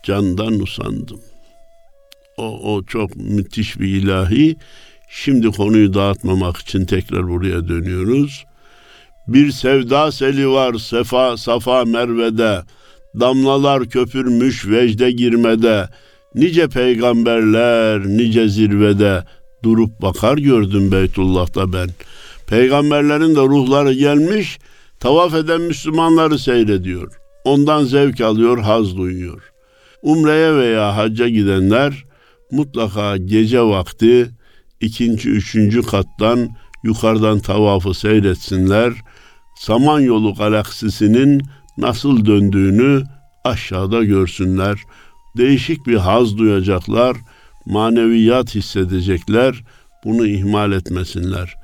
candan 0.03 0.59
usandım. 0.59 1.21
O, 2.37 2.73
o 2.73 2.83
çok 2.83 3.15
müthiş 3.15 3.79
bir 3.79 3.87
ilahi. 3.87 4.55
Şimdi 5.09 5.47
konuyu 5.47 5.93
dağıtmamak 5.93 6.57
için 6.57 6.85
tekrar 6.85 7.27
buraya 7.27 7.67
dönüyoruz. 7.67 8.45
Bir 9.27 9.51
sevda 9.51 10.11
seli 10.11 10.49
var 10.49 10.73
sefa 10.73 11.37
safa 11.37 11.85
mervede. 11.85 12.61
Damlalar 13.19 13.89
köpürmüş 13.89 14.67
vecde 14.67 15.11
girmede. 15.11 15.89
Nice 16.35 16.67
peygamberler 16.67 18.07
nice 18.07 18.49
zirvede. 18.49 19.23
Durup 19.63 20.01
bakar 20.01 20.37
gördüm 20.37 20.91
Beytullah'ta 20.91 21.73
ben. 21.73 21.89
Peygamberlerin 22.47 23.35
de 23.35 23.41
ruhları 23.41 23.93
gelmiş, 23.93 24.59
tavaf 24.99 25.33
eden 25.33 25.61
Müslümanları 25.61 26.39
seyrediyor. 26.39 27.11
Ondan 27.43 27.83
zevk 27.83 28.21
alıyor, 28.21 28.59
haz 28.59 28.97
duyuyor. 28.97 29.41
Umreye 30.01 30.55
veya 30.55 30.97
hacca 30.97 31.27
gidenler 31.27 32.05
mutlaka 32.51 33.17
gece 33.17 33.61
vakti 33.61 34.31
ikinci, 34.81 35.29
üçüncü 35.29 35.81
kattan 35.81 36.49
yukarıdan 36.83 37.39
tavafı 37.39 37.93
seyretsinler. 37.93 38.93
Samanyolu 39.59 40.35
galaksisinin 40.35 41.41
nasıl 41.77 42.25
döndüğünü 42.25 43.03
aşağıda 43.43 44.03
görsünler. 44.03 44.79
Değişik 45.37 45.87
bir 45.87 45.95
haz 45.95 46.37
duyacaklar, 46.37 47.17
maneviyat 47.65 48.55
hissedecekler. 48.55 49.63
Bunu 50.05 50.27
ihmal 50.27 50.71
etmesinler. 50.71 51.55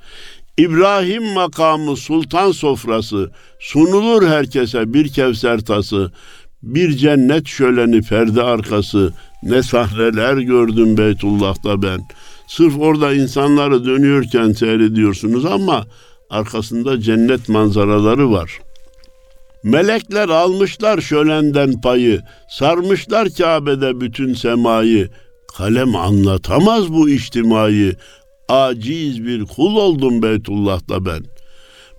İbrahim 0.58 1.24
makamı 1.24 1.96
sultan 1.96 2.52
sofrası 2.52 3.30
sunulur 3.60 4.26
herkese 4.26 4.94
bir 4.94 5.08
kevser 5.08 5.60
tası. 5.60 6.12
Bir 6.62 6.96
cennet 6.96 7.46
şöleni 7.46 8.02
perde 8.02 8.42
arkası 8.42 9.12
ne 9.42 9.62
sahneler 9.62 10.36
gördüm 10.36 10.96
Beytullah'ta 10.96 11.82
ben. 11.82 12.00
Sırf 12.46 12.78
orada 12.78 13.14
insanları 13.14 13.84
dönüyorken 13.84 14.52
seyrediyorsunuz 14.52 15.44
ama 15.44 15.86
arkasında 16.30 17.00
cennet 17.00 17.48
manzaraları 17.48 18.30
var. 18.30 18.58
Melekler 19.62 20.28
almışlar 20.28 21.00
şölenden 21.00 21.80
payı, 21.80 22.20
sarmışlar 22.50 23.28
Kabe'de 23.38 24.00
bütün 24.00 24.34
semayı. 24.34 25.08
Kalem 25.56 25.96
anlatamaz 25.96 26.92
bu 26.92 27.08
içtimayı. 27.08 27.96
Aciz 28.48 29.26
bir 29.26 29.44
kul 29.44 29.76
oldum 29.76 30.22
Beytullah'ta 30.22 31.04
ben. 31.04 31.24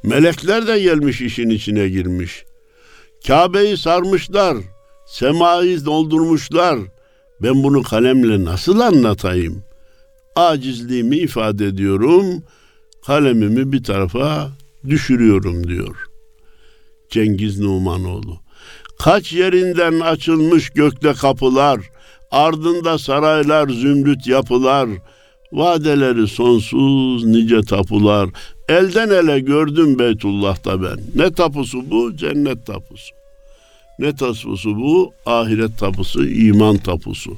Melekler 0.04 0.68
de 0.68 0.80
gelmiş 0.80 1.22
işin 1.22 1.50
içine 1.50 1.90
girmiş. 1.90 2.46
Kabe'yi 3.28 3.78
sarmışlar, 3.78 4.58
semayı 5.08 5.86
doldurmuşlar. 5.86 6.80
Ben 7.42 7.64
bunu 7.64 7.84
kalemle 7.84 8.46
nasıl 8.46 8.80
anlatayım? 8.80 9.64
Acizliğimi 10.36 11.18
ifade 11.18 11.66
ediyorum, 11.66 12.44
kalemimi 13.06 13.72
bir 13.72 13.84
tarafa 13.84 14.50
düşürüyorum 14.90 15.68
diyor. 15.68 15.96
Cengiz 17.10 17.60
Numanoğlu. 17.60 18.40
Kaç 19.00 19.34
yerinden 19.34 20.00
açılmış 20.00 20.70
gökte 20.70 21.14
kapılar, 21.14 21.80
ardında 22.32 22.98
saraylar, 22.98 23.70
zümrüt 23.70 24.28
yapılar, 24.28 24.90
vadeleri 25.52 26.28
sonsuz 26.28 27.26
nice 27.26 27.62
tapular, 27.62 28.30
elden 28.70 29.10
ele 29.10 29.40
gördüm 29.40 30.00
Beytullah'ta 30.00 30.82
ben. 30.82 30.98
Ne 31.16 31.34
tapusu 31.34 31.92
bu? 31.92 32.16
Cennet 32.16 32.66
tapusu. 32.66 33.16
Ne 34.00 34.16
tapusu 34.16 34.76
bu? 34.76 35.14
Ahiret 35.26 35.78
tapusu, 35.78 36.26
iman 36.26 36.78
tapusu. 36.78 37.38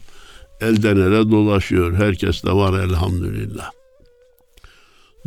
Elden 0.61 0.95
ele 0.95 1.31
dolaşıyor. 1.31 1.93
Herkes 1.97 2.43
de 2.43 2.51
var 2.51 2.79
elhamdülillah. 2.79 3.71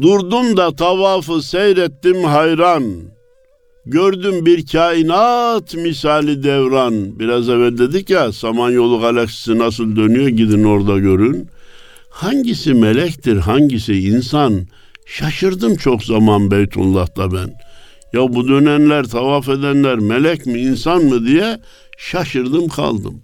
Durdum 0.00 0.56
da 0.56 0.76
tavafı 0.76 1.42
seyrettim 1.42 2.24
hayran. 2.24 2.84
Gördüm 3.86 4.46
bir 4.46 4.66
kainat 4.66 5.74
misali 5.74 6.42
devran. 6.42 7.18
Biraz 7.18 7.48
evvel 7.48 7.78
dedik 7.78 8.10
ya 8.10 8.32
Samanyolu 8.32 9.00
galaksisi 9.00 9.58
nasıl 9.58 9.96
dönüyor 9.96 10.28
gidin 10.28 10.64
orada 10.64 10.98
görün. 10.98 11.48
Hangisi 12.10 12.74
melektir 12.74 13.36
hangisi 13.36 13.94
insan? 13.94 14.66
Şaşırdım 15.06 15.76
çok 15.76 16.04
zaman 16.04 16.50
Beytullah'ta 16.50 17.32
ben. 17.32 17.54
Ya 18.12 18.34
bu 18.34 18.48
dönenler, 18.48 19.04
tavaf 19.04 19.48
edenler 19.48 19.98
melek 19.98 20.46
mi, 20.46 20.60
insan 20.60 21.04
mı 21.04 21.26
diye 21.26 21.60
şaşırdım 21.98 22.68
kaldım. 22.68 23.22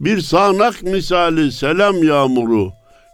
Bir 0.00 0.20
sağanak 0.20 0.82
misali 0.82 1.52
selam 1.52 2.02
yağmuru, 2.02 2.70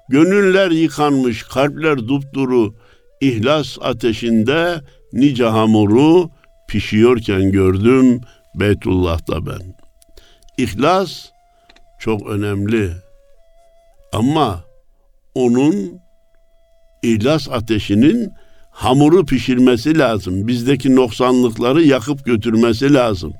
gönüller 0.08 0.70
yıkanmış, 0.70 1.42
kalpler 1.42 1.98
dupduru, 1.98 2.74
ihlas 3.20 3.78
ateşinde 3.80 4.80
nice 5.12 5.44
hamuru 5.44 6.35
pişiyorken 6.68 7.52
gördüm 7.52 8.20
Beytullah'ta 8.54 9.46
ben. 9.46 9.76
İhlas 10.58 11.30
çok 12.00 12.26
önemli. 12.26 12.90
Ama 14.12 14.64
onun 15.34 16.00
ihlas 17.02 17.48
ateşinin 17.48 18.32
hamuru 18.70 19.26
pişirmesi 19.26 19.98
lazım. 19.98 20.48
Bizdeki 20.48 20.96
noksanlıkları 20.96 21.82
yakıp 21.82 22.24
götürmesi 22.24 22.94
lazım. 22.94 23.34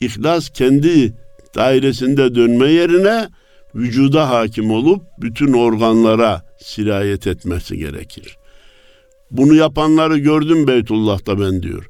İhlas 0.00 0.50
kendi 0.50 1.14
dairesinde 1.54 2.34
dönme 2.34 2.70
yerine 2.70 3.28
vücuda 3.74 4.30
hakim 4.30 4.70
olup 4.70 5.02
bütün 5.18 5.52
organlara 5.52 6.42
sirayet 6.62 7.26
etmesi 7.26 7.78
gerekir. 7.78 8.38
Bunu 9.30 9.54
yapanları 9.54 10.18
gördüm 10.18 10.66
Beytullah'ta 10.66 11.40
ben 11.40 11.62
diyor. 11.62 11.88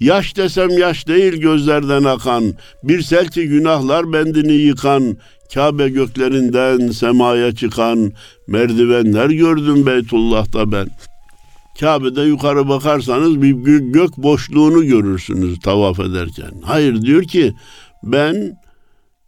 Yaş 0.00 0.36
desem 0.36 0.78
yaş 0.78 1.08
değil 1.08 1.32
gözlerden 1.32 2.04
akan, 2.04 2.54
bir 2.82 3.02
selki 3.02 3.48
günahlar 3.48 4.12
bendini 4.12 4.52
yıkan, 4.52 5.16
Kabe 5.54 5.88
göklerinden 5.88 6.90
semaya 6.90 7.54
çıkan 7.54 8.12
merdivenler 8.46 9.30
gördüm 9.30 9.86
Beytullah'ta 9.86 10.72
ben. 10.72 10.88
Kabe'de 11.80 12.22
yukarı 12.22 12.68
bakarsanız 12.68 13.42
bir 13.42 13.78
gök 13.78 14.16
boşluğunu 14.16 14.86
görürsünüz 14.86 15.60
tavaf 15.60 16.00
ederken. 16.00 16.50
Hayır 16.62 17.02
diyor 17.02 17.22
ki 17.22 17.54
ben 18.02 18.56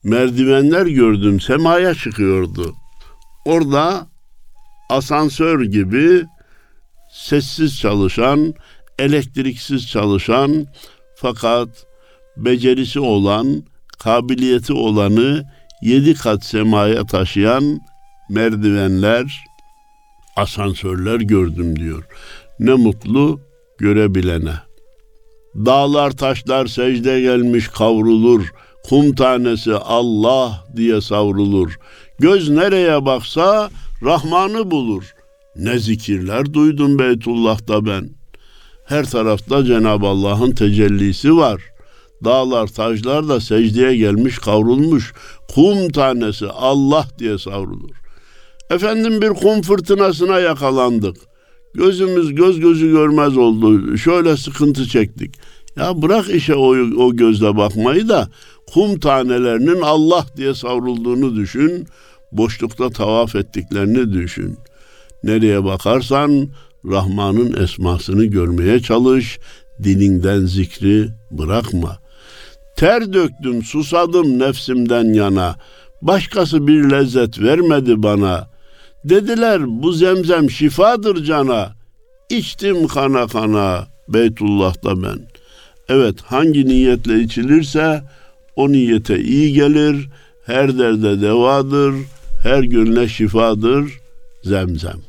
merdivenler 0.05 0.87
gördüm 0.87 1.41
semaya 1.41 1.95
çıkıyordu. 1.95 2.75
Orada 3.45 4.07
asansör 4.91 5.63
gibi 5.63 6.25
sessiz 7.11 7.79
çalışan, 7.79 8.55
elektriksiz 8.99 9.89
çalışan 9.89 10.67
fakat 11.17 11.69
becerisi 12.37 13.01
olan, 13.01 13.63
kabiliyeti 13.99 14.73
olanı 14.73 15.45
yedi 15.83 16.15
kat 16.15 16.45
semaya 16.45 17.07
taşıyan 17.07 17.81
merdivenler, 18.31 19.45
asansörler 20.37 21.21
gördüm 21.21 21.79
diyor. 21.79 22.05
Ne 22.61 22.75
mutlu 22.75 23.41
görebilene. 23.79 24.55
Dağlar 25.55 26.11
taşlar 26.11 26.67
secde 26.67 27.21
gelmiş 27.21 27.69
kavrulur. 27.69 28.53
Kum 28.89 29.15
tanesi 29.15 29.75
Allah 29.75 30.65
diye 30.77 31.01
savrulur. 31.01 31.79
Göz 32.19 32.49
nereye 32.49 33.05
baksa 33.05 33.71
Rahman'ı 34.03 34.71
bulur. 34.71 35.15
Ne 35.59 35.79
zikirler 35.79 36.55
duydum 36.55 36.99
Beytullah'ta 36.99 37.87
ben. 37.87 38.11
Her 38.85 39.11
tarafta 39.11 39.65
Cenab-ı 39.65 40.07
Allah'ın 40.07 40.51
tecellisi 40.51 41.37
var. 41.37 41.63
Dağlar, 42.25 42.67
taşlar 42.67 43.29
da 43.29 43.41
secdeye 43.41 43.97
gelmiş, 43.97 44.39
kavrulmuş. 44.39 45.13
Kum 45.55 45.89
tanesi 45.89 46.47
Allah 46.47 47.07
diye 47.19 47.39
savrulur. 47.39 47.97
Efendim 48.71 49.23
bir 49.23 49.29
kum 49.29 49.63
fırtınasına 49.63 50.41
yakalandık. 50.41 51.17
Gözümüz 51.75 52.35
göz 52.35 52.61
gözü 52.61 52.91
görmez 52.91 53.37
oldu. 53.37 53.97
Şöyle 53.99 54.37
sıkıntı 54.37 54.87
çektik. 54.87 55.35
Ya 55.77 56.03
bırak 56.03 56.29
işe 56.29 56.55
o, 56.55 56.77
o 56.77 57.17
gözle 57.17 57.57
bakmayı 57.57 58.09
da 58.09 58.29
kum 58.73 59.01
tanelerinin 59.01 59.81
Allah 59.81 60.27
diye 60.37 60.55
savrulduğunu 60.55 61.37
düşün. 61.37 61.87
Boşlukta 62.33 62.91
tavaf 62.91 63.35
ettiklerini 63.35 64.13
düşün. 64.13 64.59
Nereye 65.25 65.65
bakarsan 65.65 66.49
Rahman'ın 66.85 67.63
esmasını 67.63 68.25
görmeye 68.25 68.81
çalış. 68.81 69.39
Dilinden 69.83 70.41
zikri 70.41 71.09
bırakma. 71.31 71.99
Ter 72.77 73.13
döktüm, 73.13 73.63
susadım 73.63 74.39
nefsimden 74.39 75.15
yana. 75.15 75.57
Başkası 76.03 76.67
bir 76.67 76.91
lezzet 76.91 77.41
vermedi 77.41 78.03
bana. 78.03 78.51
Dediler 79.05 79.83
bu 79.83 79.93
zemzem 79.93 80.51
şifadır 80.51 81.25
cana. 81.25 81.73
İçtim 82.31 82.87
kana 82.87 83.27
kana 83.27 83.87
Beytullah'ta 84.09 85.03
ben. 85.03 85.19
Evet 85.89 86.21
hangi 86.23 86.67
niyetle 86.67 87.21
içilirse 87.21 88.03
o 88.57 88.73
niyete 88.73 89.21
iyi 89.21 89.53
gelir. 89.53 90.09
Her 90.47 90.79
derde 90.79 91.21
devadır. 91.21 91.95
her 92.43 92.63
gönle 92.63 93.09
şifadır 93.09 93.93
zemzem. 94.45 95.08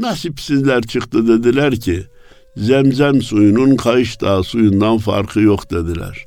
Nasipsizler 0.00 0.82
çıktı 0.82 1.28
dediler 1.28 1.76
ki 1.76 2.02
zemzem 2.56 3.22
suyunun 3.22 3.76
kayış 3.76 4.20
dağı 4.20 4.44
suyundan 4.44 4.98
farkı 4.98 5.40
yok 5.40 5.70
dediler. 5.70 6.24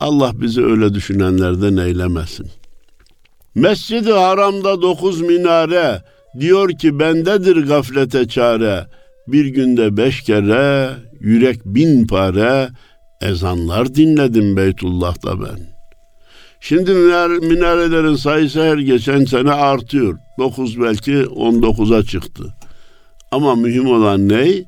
Allah 0.00 0.32
bizi 0.34 0.64
öyle 0.64 0.94
düşünenlerden 0.94 1.76
eylemesin. 1.76 2.46
Mescid-i 3.54 4.12
Haram'da 4.12 4.82
dokuz 4.82 5.20
minare 5.20 6.02
diyor 6.40 6.78
ki 6.78 6.98
bendedir 6.98 7.56
gaflete 7.56 8.28
çare. 8.28 8.86
Bir 9.28 9.46
günde 9.46 9.96
beş 9.96 10.20
kere 10.20 10.90
yürek 11.20 11.64
bin 11.64 12.06
pare 12.06 12.68
ezanlar 13.20 13.94
dinledim 13.94 14.56
Beytullah'ta 14.56 15.40
ben. 15.40 15.58
Şimdi 16.60 16.90
minarelerin 17.40 18.16
sayısı 18.16 18.62
her 18.62 18.78
geçen 18.78 19.24
sene 19.24 19.52
artıyor. 19.52 20.18
Dokuz 20.38 20.80
belki 20.80 21.26
on 21.26 21.62
dokuza 21.62 22.02
çıktı. 22.02 22.54
Ama 23.30 23.54
mühim 23.54 23.86
olan 23.86 24.28
ne? 24.28 24.64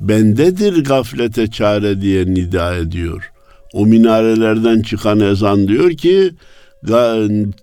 Bendedir 0.00 0.84
gaflete 0.84 1.50
çare 1.50 2.00
diye 2.00 2.26
nida 2.26 2.74
ediyor. 2.74 3.30
O 3.72 3.86
minarelerden 3.86 4.82
çıkan 4.82 5.20
ezan 5.20 5.68
diyor 5.68 5.90
ki 5.90 6.30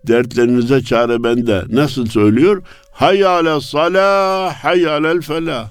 dertlerinize 0.07 0.81
çare 0.83 1.23
bende. 1.23 1.63
Nasıl 1.69 2.05
söylüyor? 2.05 2.63
Hayyale 2.91 3.61
salah, 3.61 4.53
hayyalel 4.53 5.21
felah. 5.21 5.69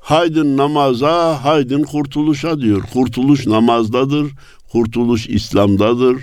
Haydın 0.00 0.56
namaza, 0.56 1.44
haydın 1.44 1.82
kurtuluşa 1.82 2.60
diyor. 2.60 2.82
Kurtuluş 2.92 3.46
namazdadır, 3.46 4.32
kurtuluş 4.72 5.28
İslam'dadır, 5.28 6.16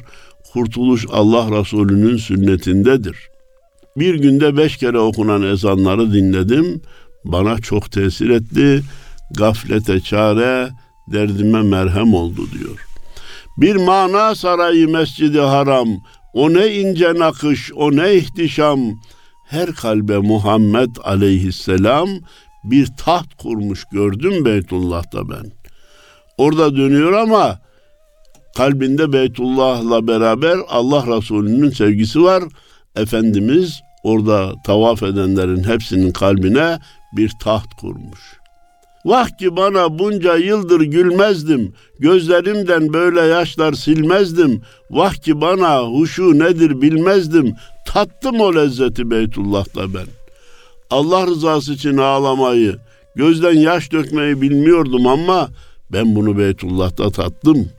kurtuluş 0.54 1.06
Allah 1.12 1.60
Resulü'nün 1.60 2.18
sünnetindedir. 2.18 3.30
Bir 3.98 4.16
günde 4.16 4.58
beş 4.58 4.78
kere 4.78 5.00
okunan 5.00 5.42
ezanları 5.42 6.14
dinledim. 6.14 6.82
Bana 7.26 7.58
çok 7.60 7.92
tesir 7.92 8.30
etti. 8.30 8.82
Gaflete 9.38 10.00
çare, 10.00 10.70
derdime 11.08 11.62
merhem 11.62 12.14
oldu 12.14 12.42
diyor. 12.52 12.86
Bir 13.58 13.76
mana 13.76 14.36
sarayı 14.36 14.88
mescidi 14.88 15.40
haram, 15.40 15.88
o 16.34 16.54
ne 16.54 16.68
ince 16.68 17.14
nakış, 17.14 17.72
o 17.74 17.96
ne 17.96 18.14
ihtişam. 18.14 18.80
Her 19.48 19.72
kalbe 19.72 20.18
Muhammed 20.18 20.90
aleyhisselam 21.04 22.10
bir 22.64 22.88
taht 22.98 23.36
kurmuş 23.38 23.84
gördüm 23.92 24.46
Beytullah'ta 24.46 25.30
ben. 25.30 25.52
Orada 26.38 26.76
dönüyor 26.76 27.14
ama 27.14 27.60
kalbinde 28.58 29.14
Beytullah'la 29.14 30.08
beraber 30.08 30.58
Allah 30.70 31.18
Resulü'nün 31.18 31.70
sevgisi 31.70 32.24
var. 32.24 32.44
Efendimiz 32.96 33.80
orada 34.04 34.54
tavaf 34.66 35.04
edenlerin 35.04 35.64
hepsinin 35.64 36.12
kalbine 36.12 36.80
bir 37.18 37.32
taht 37.44 37.76
kurmuş. 37.82 38.20
Vah 39.06 39.38
ki 39.38 39.56
bana 39.56 40.00
bunca 40.00 40.36
yıldır 40.36 40.82
gülmezdim, 40.82 41.74
gözlerimden 42.00 42.94
böyle 42.94 43.22
yaşlar 43.22 43.74
silmezdim. 43.74 44.62
Vah 44.92 45.14
ki 45.14 45.42
bana 45.42 45.84
huşu 45.84 46.40
nedir 46.40 46.82
bilmezdim, 46.82 47.56
tattım 47.88 48.40
o 48.40 48.56
lezzeti 48.56 49.12
Beytullah'ta 49.12 49.94
ben. 49.94 50.08
Allah 50.90 51.28
rızası 51.28 51.74
için 51.74 51.98
ağlamayı, 51.98 52.78
gözden 53.16 53.58
yaş 53.58 53.92
dökmeyi 53.92 54.42
bilmiyordum 54.42 55.08
ama 55.08 55.50
ben 55.92 56.16
bunu 56.16 56.38
Beytullah'ta 56.38 57.10
tattım. 57.10 57.70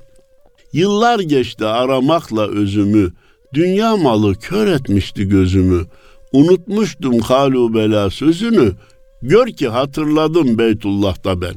Yıllar 0.72 1.20
geçti 1.20 1.64
aramakla 1.64 2.48
özümü, 2.48 3.12
dünya 3.54 3.96
malı 3.96 4.34
kör 4.34 4.66
etmişti 4.66 5.28
gözümü. 5.28 5.86
Unutmuştum 6.32 7.18
halu 7.20 7.74
bela 7.74 8.10
sözünü, 8.10 8.72
Gör 9.28 9.46
ki 9.46 9.68
hatırladım 9.68 10.58
Beytullah'ta 10.58 11.40
ben. 11.40 11.54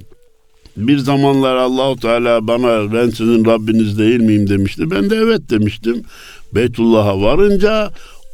Bir 0.77 0.97
zamanlar 0.97 1.55
Allahu 1.55 1.95
Teala 1.99 2.47
bana 2.47 2.93
ben 2.93 3.09
sizin 3.09 3.45
Rabbiniz 3.45 3.99
değil 3.99 4.19
miyim 4.19 4.49
demişti. 4.49 4.91
Ben 4.91 5.09
de 5.09 5.15
evet 5.15 5.41
demiştim. 5.49 6.03
Beytullah'a 6.55 7.21
varınca 7.21 7.91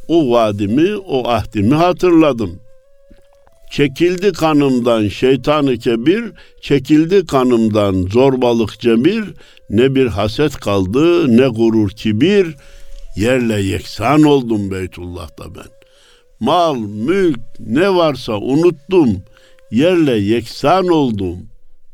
o 0.08 0.30
vadimi, 0.30 0.96
o 0.96 1.28
ahdimi 1.28 1.74
hatırladım. 1.74 2.50
Çekildi 3.70 4.32
kanımdan 4.32 5.08
şeytanı 5.08 5.78
kebir, 5.78 6.24
çekildi 6.60 7.26
kanımdan 7.26 8.06
zorbalık 8.12 8.80
cemir, 8.80 9.24
ne 9.70 9.94
bir 9.94 10.06
haset 10.06 10.56
kaldı 10.56 11.36
ne 11.36 11.48
gurur 11.48 11.90
kibir, 11.90 12.54
yerle 13.16 13.62
yeksan 13.62 14.22
oldum 14.22 14.70
Beytullah'ta 14.70 15.54
ben 15.54 15.75
mal, 16.40 16.76
mülk 16.76 17.40
ne 17.60 17.94
varsa 17.94 18.32
unuttum. 18.32 19.22
Yerle 19.70 20.16
yeksan 20.16 20.88
oldum. 20.88 21.38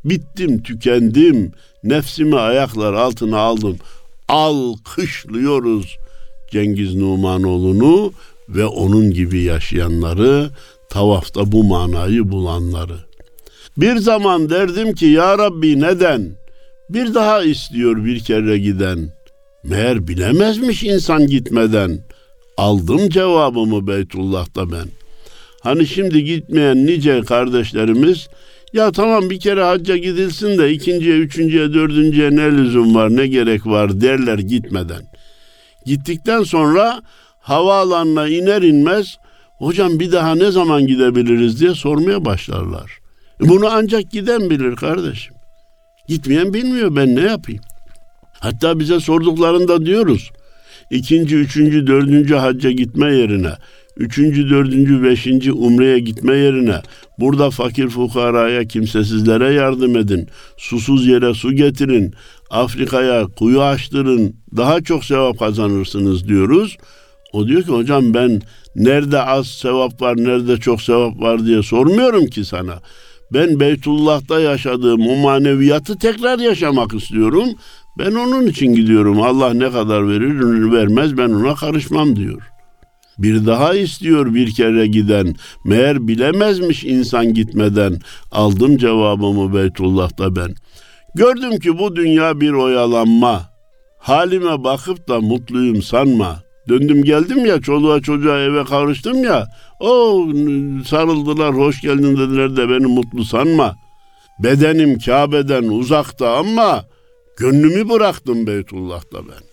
Bittim, 0.05 0.63
tükendim. 0.63 1.51
Nefsimi 1.83 2.39
ayaklar 2.39 2.93
altına 2.93 3.37
aldım. 3.37 3.77
Alkışlıyoruz 4.27 5.97
Cengiz 6.51 6.95
Numanoğlu'nu 6.95 8.13
ve 8.49 8.65
onun 8.65 9.11
gibi 9.11 9.41
yaşayanları, 9.43 10.49
tavafta 10.89 11.51
bu 11.51 11.63
manayı 11.63 12.31
bulanları. 12.31 12.97
Bir 13.77 13.97
zaman 13.97 14.49
derdim 14.49 14.95
ki 14.95 15.05
ya 15.05 15.37
Rabbi 15.37 15.81
neden? 15.81 16.31
Bir 16.89 17.13
daha 17.13 17.43
istiyor 17.43 18.05
bir 18.05 18.19
kere 18.19 18.57
giden. 18.57 19.09
Meğer 19.63 20.07
bilemezmiş 20.07 20.83
insan 20.83 21.27
gitmeden. 21.27 21.99
Aldım 22.57 23.09
cevabımı 23.09 23.87
Beytullah'ta 23.87 24.71
ben. 24.71 24.87
Hani 25.61 25.87
şimdi 25.87 26.23
gitmeyen 26.23 26.85
nice 26.85 27.21
kardeşlerimiz 27.21 28.27
ya 28.73 28.91
tamam 28.91 29.29
bir 29.29 29.39
kere 29.39 29.63
hacca 29.63 29.97
gidilsin 29.97 30.57
de 30.57 30.71
ikinciye, 30.71 31.17
üçüncüye, 31.17 31.73
dördüncüye 31.73 32.35
ne 32.35 32.51
lüzum 32.51 32.95
var, 32.95 33.15
ne 33.15 33.27
gerek 33.27 33.65
var 33.65 34.01
derler 34.01 34.39
gitmeden. 34.39 35.01
Gittikten 35.85 36.43
sonra 36.43 37.01
havaalanına 37.39 38.27
iner 38.27 38.61
inmez 38.61 39.17
hocam 39.57 39.99
bir 39.99 40.11
daha 40.11 40.35
ne 40.35 40.51
zaman 40.51 40.87
gidebiliriz 40.87 41.59
diye 41.59 41.75
sormaya 41.75 42.25
başlarlar. 42.25 42.99
E 43.43 43.49
bunu 43.49 43.67
ancak 43.71 44.11
giden 44.11 44.49
bilir 44.49 44.75
kardeşim. 44.75 45.35
Gitmeyen 46.07 46.53
bilmiyor 46.53 46.95
ben 46.95 47.15
ne 47.15 47.21
yapayım. 47.21 47.61
Hatta 48.39 48.79
bize 48.79 48.99
sorduklarında 48.99 49.85
diyoruz 49.85 50.31
ikinci, 50.91 51.35
üçüncü, 51.35 51.87
dördüncü 51.87 52.35
hacca 52.35 52.71
gitme 52.71 53.15
yerine, 53.15 53.51
üçüncü, 53.97 54.49
dördüncü, 54.49 55.03
beşinci 55.03 55.51
umreye 55.51 55.99
gitme 55.99 56.35
yerine 56.35 56.81
burada 57.19 57.49
fakir 57.49 57.89
fukaraya, 57.89 58.65
kimsesizlere 58.65 59.53
yardım 59.53 59.97
edin, 59.97 60.27
susuz 60.57 61.07
yere 61.07 61.33
su 61.33 61.53
getirin, 61.53 62.13
Afrika'ya 62.49 63.25
kuyu 63.25 63.61
açtırın, 63.61 64.35
daha 64.55 64.81
çok 64.81 65.05
sevap 65.05 65.39
kazanırsınız 65.39 66.27
diyoruz. 66.27 66.77
O 67.33 67.47
diyor 67.47 67.63
ki 67.63 67.71
hocam 67.71 68.13
ben 68.13 68.41
nerede 68.75 69.21
az 69.21 69.47
sevap 69.47 70.01
var, 70.01 70.17
nerede 70.17 70.57
çok 70.57 70.81
sevap 70.81 71.21
var 71.21 71.45
diye 71.45 71.63
sormuyorum 71.63 72.25
ki 72.27 72.45
sana. 72.45 72.79
Ben 73.33 73.59
Beytullah'ta 73.59 74.39
yaşadığım 74.39 75.07
o 75.07 75.15
maneviyatı 75.15 75.97
tekrar 75.97 76.39
yaşamak 76.39 76.93
istiyorum. 76.93 77.49
Ben 77.97 78.11
onun 78.11 78.47
için 78.47 78.73
gidiyorum. 78.73 79.21
Allah 79.21 79.53
ne 79.53 79.71
kadar 79.71 80.09
verir 80.09 80.71
vermez 80.71 81.17
ben 81.17 81.29
ona 81.29 81.55
karışmam 81.55 82.15
diyor. 82.15 82.41
Bir 83.17 83.45
daha 83.45 83.73
istiyor 83.73 84.33
bir 84.33 84.53
kere 84.53 84.87
giden. 84.87 85.35
Meğer 85.65 86.07
bilemezmiş 86.07 86.83
insan 86.83 87.33
gitmeden. 87.33 87.99
Aldım 88.31 88.77
cevabımı 88.77 89.53
Beytullah'ta 89.53 90.35
ben. 90.35 90.55
Gördüm 91.15 91.59
ki 91.59 91.77
bu 91.77 91.95
dünya 91.95 92.41
bir 92.41 92.51
oyalanma. 92.51 93.41
Halime 93.99 94.63
bakıp 94.63 95.09
da 95.09 95.21
mutluyum 95.21 95.81
sanma. 95.81 96.43
Döndüm 96.69 97.03
geldim 97.03 97.45
ya 97.45 97.61
çoluğa 97.61 98.01
çocuğa 98.01 98.39
eve 98.39 98.63
karıştım 98.63 99.23
ya. 99.23 99.47
O 99.79 100.25
sarıldılar 100.85 101.55
hoş 101.55 101.81
geldin 101.81 102.17
dediler 102.17 102.57
de 102.57 102.69
beni 102.69 102.87
mutlu 102.87 103.25
sanma. 103.25 103.75
Bedenim 104.39 104.99
Kabe'den 104.99 105.63
uzakta 105.63 106.37
ama 106.37 106.85
Gönlümü 107.37 107.89
bıraktım 107.89 108.47
Beytullah'ta 108.47 109.17
ben. 109.27 109.43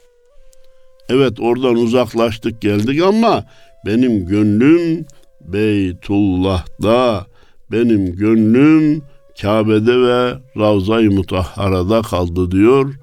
Evet 1.09 1.41
oradan 1.41 1.75
uzaklaştık 1.75 2.61
geldik 2.61 3.03
ama 3.03 3.45
benim 3.87 4.27
gönlüm 4.27 5.07
Beytullah'da, 5.41 7.27
benim 7.73 8.17
gönlüm 8.17 9.03
Kabe'de 9.41 9.99
ve 9.99 10.35
Ravza-i 10.57 11.09
Mutahhara'da 11.09 12.03
kaldı 12.03 12.51
diyor 12.51 12.95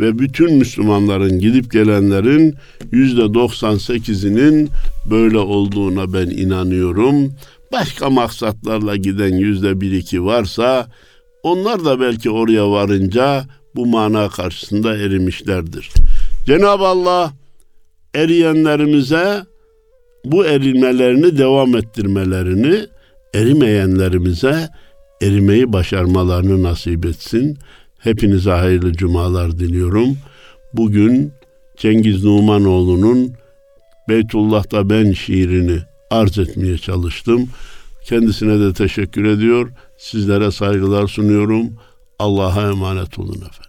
ve 0.00 0.18
bütün 0.18 0.52
Müslümanların 0.54 1.38
gidip 1.38 1.72
gelenlerin 1.72 2.54
yüzde 2.92 3.22
98'inin 3.22 4.68
böyle 5.10 5.38
olduğuna 5.38 6.12
ben 6.12 6.30
inanıyorum. 6.30 7.32
Başka 7.72 8.10
maksatlarla 8.10 8.96
giden 8.96 9.32
yüzde 9.36 9.80
bir 9.80 9.92
iki 9.92 10.24
varsa 10.24 10.86
onlar 11.42 11.84
da 11.84 12.00
belki 12.00 12.30
oraya 12.30 12.70
varınca 12.70 13.44
bu 13.76 13.86
mana 13.86 14.28
karşısında 14.28 14.96
erimişlerdir. 14.96 15.90
Cenab-ı 16.46 16.86
Allah 16.86 17.32
eriyenlerimize 18.14 19.44
bu 20.24 20.46
erimelerini 20.46 21.38
devam 21.38 21.76
ettirmelerini 21.76 22.86
erimeyenlerimize 23.34 24.68
erimeyi 25.22 25.72
başarmalarını 25.72 26.62
nasip 26.62 27.06
etsin. 27.06 27.58
Hepinize 27.98 28.50
hayırlı 28.50 28.92
cumalar 28.92 29.58
diliyorum. 29.58 30.16
Bugün 30.72 31.32
Cengiz 31.76 32.24
Numanoğlu'nun 32.24 33.32
Beytullah'ta 34.08 34.90
ben 34.90 35.12
şiirini 35.12 35.78
arz 36.10 36.38
etmeye 36.38 36.78
çalıştım. 36.78 37.48
Kendisine 38.04 38.60
de 38.60 38.72
teşekkür 38.72 39.24
ediyor. 39.24 39.72
Sizlere 39.98 40.50
saygılar 40.50 41.06
sunuyorum. 41.06 41.70
Allah'a 42.18 42.70
emanet 42.70 43.18
olun 43.18 43.36
efendim. 43.36 43.59